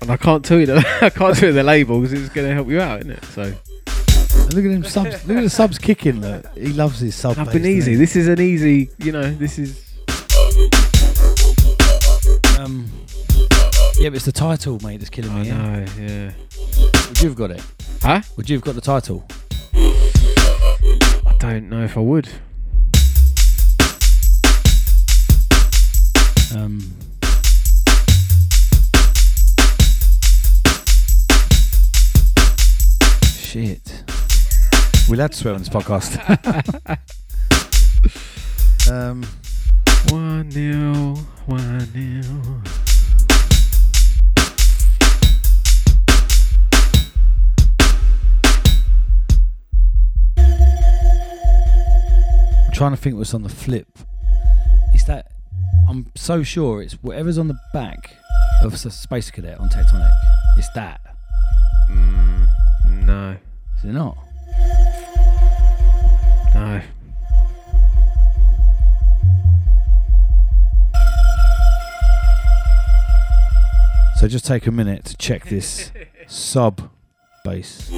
And 0.01 0.11
I 0.13 0.17
can't 0.17 0.45
tell 0.45 0.61
you 0.61 0.67
the 0.67 0.77
I 1.03 1.11
can't 1.11 1.37
tell 1.37 1.49
you 1.49 1.55
the 1.55 1.63
label 1.65 2.01
because 2.01 2.13
it's 2.13 2.33
going 2.33 2.47
to 2.47 2.55
help 2.55 2.69
you 2.69 2.81
out, 2.81 3.01
isn't 3.01 3.11
it? 3.11 3.25
So 3.25 3.43
it 3.43 4.55
look 4.55 4.65
at 4.65 4.71
him 4.71 4.85
subs. 4.85 5.27
Look 5.27 5.37
at 5.37 5.43
the 5.43 5.51
subs 5.51 5.79
kicking. 5.79 6.21
Look. 6.21 6.47
He 6.57 6.69
loves 6.69 7.01
his 7.01 7.15
sub. 7.15 7.39
I've 7.39 7.53
been 7.53 7.67
easy. 7.67 7.97
This 7.97 8.15
is 8.15 8.29
an 8.29 8.41
easy. 8.41 8.91
You 8.99 9.13
know, 9.13 9.31
this 9.33 9.59
is. 9.59 9.83
Um, 12.59 12.89
yeah, 13.99 14.11
but 14.11 14.17
it's 14.17 14.25
the 14.27 14.33
title, 14.33 14.79
mate, 14.83 14.99
that's 14.99 15.11
killing 15.11 15.33
I 15.33 15.43
me. 15.43 15.49
yeah? 15.49 15.57
know. 15.57 15.85
Yeah. 15.99 16.31
Would 17.09 17.21
you 17.21 17.29
have 17.29 17.37
got 17.37 17.51
it? 17.51 17.63
Huh? 18.03 18.21
Would 18.37 18.49
you 18.49 18.57
have 18.57 18.65
got 18.65 18.75
the 18.77 18.81
title? 18.81 19.27
I 19.75 21.37
don't 21.39 21.69
know 21.69 21.83
if 21.83 21.97
I 21.97 22.01
would. 22.01 22.29
Um, 26.55 26.81
shit. 33.37 34.05
We'll 35.09 35.21
have 35.21 35.31
to 35.31 35.37
swear 35.37 35.55
on 35.55 35.61
this 35.61 35.69
podcast. 35.69 36.17
um, 38.91 39.25
One 40.11 40.49
nil. 40.51 41.17
One 41.47 41.89
nil. 41.95 42.63
I'm 52.67 52.73
trying 52.73 52.91
to 52.93 52.97
think 52.97 53.17
what's 53.17 53.35
on 53.35 53.43
the 53.43 53.49
flip. 53.49 53.89
Is 54.95 55.05
that? 55.07 55.36
I'm 55.89 56.11
so 56.15 56.43
sure 56.43 56.83
it's 56.83 56.95
whatever's 56.95 57.39
on 57.39 57.49
the 57.49 57.59
back 57.73 58.17
of 58.63 58.77
Space 58.79 59.31
Cadet 59.31 59.59
on 59.59 59.69
Tectonic. 59.69 60.11
It's 60.57 60.69
that. 60.71 61.01
Mm, 61.91 62.49
no. 63.05 63.37
Is 63.79 63.85
it 63.85 63.93
not? 63.93 64.17
No. 66.55 66.83
So 74.17 74.27
just 74.29 74.47
take 74.47 74.67
a 74.67 74.73
minute 74.73 75.05
to 75.05 75.17
check 75.19 75.45
this 75.45 75.93
sub 76.27 76.91
bass. 77.45 77.91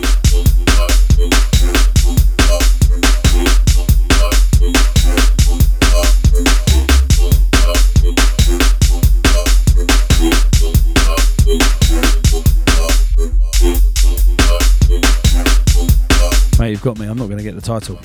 Mate, 16.69 16.73
you've 16.73 16.83
got 16.83 16.99
me. 16.99 17.07
I'm 17.07 17.17
not 17.17 17.29
going 17.29 17.39
to 17.39 17.43
get 17.43 17.55
the 17.55 17.63
title. 17.63 17.99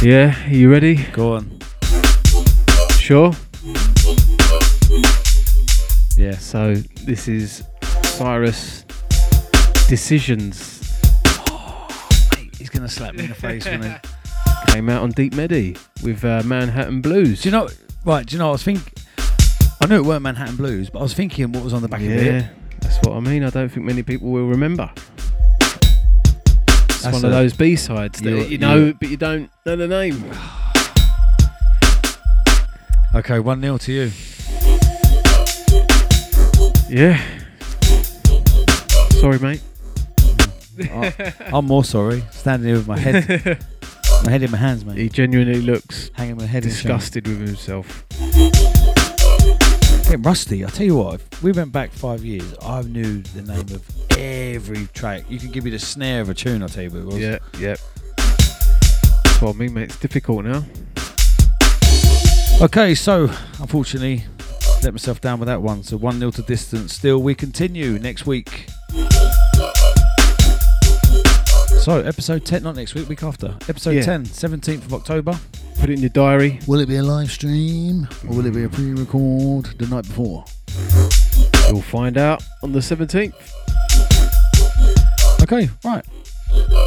Yeah. 0.00 0.34
Are 0.46 0.54
you 0.54 0.70
ready? 0.70 0.94
Go 1.12 1.34
on. 1.34 1.60
Sure. 2.92 3.32
Yeah. 6.16 6.38
So 6.38 6.76
this 7.04 7.28
is 7.28 7.62
Cyrus 8.04 8.86
Decisions. 9.86 10.78
He's 12.56 12.70
going 12.70 12.84
to 12.84 12.88
slap 12.88 13.14
me 13.16 13.24
in 13.24 13.28
the 13.28 13.34
face 13.34 13.66
when 13.66 13.84
I. 13.84 14.00
Came 14.68 14.88
out 14.88 15.02
on 15.02 15.10
Deep 15.10 15.34
Medi 15.34 15.76
with 16.02 16.24
uh, 16.24 16.42
Manhattan 16.46 17.02
Blues. 17.02 17.42
Do 17.42 17.50
you 17.50 17.52
know? 17.52 17.68
Right. 18.06 18.24
Do 18.24 18.32
you 18.34 18.38
know? 18.38 18.48
I 18.48 18.52
was 18.52 18.62
thinking. 18.62 18.90
I 19.82 19.86
knew 19.86 19.96
it 19.96 20.06
weren't 20.06 20.22
Manhattan 20.22 20.56
Blues, 20.56 20.88
but 20.88 21.00
I 21.00 21.02
was 21.02 21.12
thinking 21.12 21.52
what 21.52 21.62
was 21.62 21.74
on 21.74 21.82
the 21.82 21.88
back 21.88 22.00
of 22.00 22.08
it. 22.08 22.24
Yeah, 22.24 22.48
that's 22.80 22.96
what 23.00 23.14
I 23.14 23.20
mean. 23.20 23.44
I 23.44 23.50
don't 23.50 23.68
think 23.68 23.84
many 23.84 24.02
people 24.02 24.30
will 24.30 24.46
remember. 24.46 24.90
It's 27.00 27.06
That's 27.06 27.14
one 27.14 27.24
of 27.24 27.30
those 27.30 27.54
B 27.54 27.76
sides 27.76 28.20
that 28.20 28.28
you- 28.28 28.42
you 28.44 28.58
know, 28.58 28.76
you- 28.88 28.92
but 29.00 29.08
you 29.08 29.16
don't 29.16 29.50
know 29.64 29.74
the 29.74 29.88
name. 29.88 30.22
Okay, 33.14 33.38
one 33.38 33.62
0 33.62 33.78
to 33.78 33.90
you. 33.92 34.12
Yeah. 36.90 37.18
Sorry, 39.18 39.38
mate. 39.38 39.62
I, 40.82 41.32
I'm 41.54 41.64
more 41.64 41.84
sorry. 41.84 42.22
Standing 42.32 42.68
here 42.68 42.76
with 42.76 42.86
my 42.88 42.98
head, 42.98 43.26
my 44.24 44.30
head 44.30 44.42
in 44.42 44.50
my 44.50 44.58
hands, 44.58 44.84
mate. 44.84 44.98
He 44.98 45.08
genuinely 45.08 45.62
looks 45.62 46.10
Hanging 46.12 46.36
my 46.36 46.44
head 46.44 46.64
in 46.64 46.70
shame. 46.70 46.74
disgusted 46.76 47.26
with 47.26 47.38
himself. 47.46 48.04
Getting 50.10 50.24
rusty. 50.24 50.64
I 50.64 50.68
tell 50.70 50.86
you 50.86 50.96
what, 50.96 51.20
if 51.20 51.40
we 51.40 51.52
went 51.52 51.70
back 51.70 51.92
five 51.92 52.24
years, 52.24 52.52
I 52.62 52.82
knew 52.82 53.22
the 53.22 53.42
name 53.42 53.60
of 53.60 54.18
every 54.18 54.88
track. 54.88 55.22
You 55.28 55.38
could 55.38 55.52
give 55.52 55.62
me 55.62 55.70
the 55.70 55.78
snare 55.78 56.20
of 56.20 56.28
a 56.28 56.34
tune. 56.34 56.62
I'll 56.62 56.68
tell 56.68 56.82
you 56.82 56.90
what 56.90 56.98
it 56.98 57.04
was. 57.04 57.18
Yeah, 57.18 57.38
yeah. 57.60 57.76
That's 58.16 59.40
what 59.40 59.54
I 59.54 59.58
mean, 59.58 59.72
mate. 59.72 59.84
It's 59.84 60.00
difficult 60.00 60.44
now. 60.46 60.64
Okay, 62.60 62.96
so 62.96 63.30
unfortunately, 63.60 64.24
let 64.82 64.92
myself 64.92 65.20
down 65.20 65.38
with 65.38 65.46
that 65.46 65.62
one. 65.62 65.84
So 65.84 65.96
one 65.96 66.18
0 66.18 66.32
to 66.32 66.42
distance. 66.42 66.92
Still, 66.92 67.22
we 67.22 67.36
continue 67.36 67.96
next 68.00 68.26
week. 68.26 68.66
So 71.84 72.02
episode 72.04 72.44
ten, 72.44 72.64
not 72.64 72.74
next 72.74 72.96
week, 72.96 73.08
week 73.08 73.22
after. 73.22 73.54
Episode 73.68 73.92
Yeah. 73.92 74.02
10, 74.02 74.24
17th 74.24 74.86
of 74.86 74.92
October. 74.92 75.38
Put 75.80 75.88
it 75.90 75.94
in 75.94 76.00
your 76.00 76.10
diary. 76.10 76.60
Will 76.66 76.80
it 76.80 76.86
be 76.88 76.96
a 76.96 77.02
live 77.02 77.30
stream 77.30 78.06
or 78.28 78.36
will 78.36 78.46
it 78.46 78.52
be 78.52 78.64
a 78.64 78.68
pre-record 78.68 79.66
the 79.78 79.86
night 79.86 80.06
before? 80.06 80.44
You'll 81.68 81.80
find 81.82 82.18
out 82.18 82.42
on 82.62 82.72
the 82.72 82.80
17th. 82.80 83.32
Okay, 85.42 85.70
right. 85.84 86.04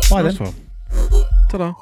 Bye 0.09 0.21
Nice 0.21 0.37
then. 0.37 0.47
one. 0.47 1.25
Ta-da. 1.49 1.73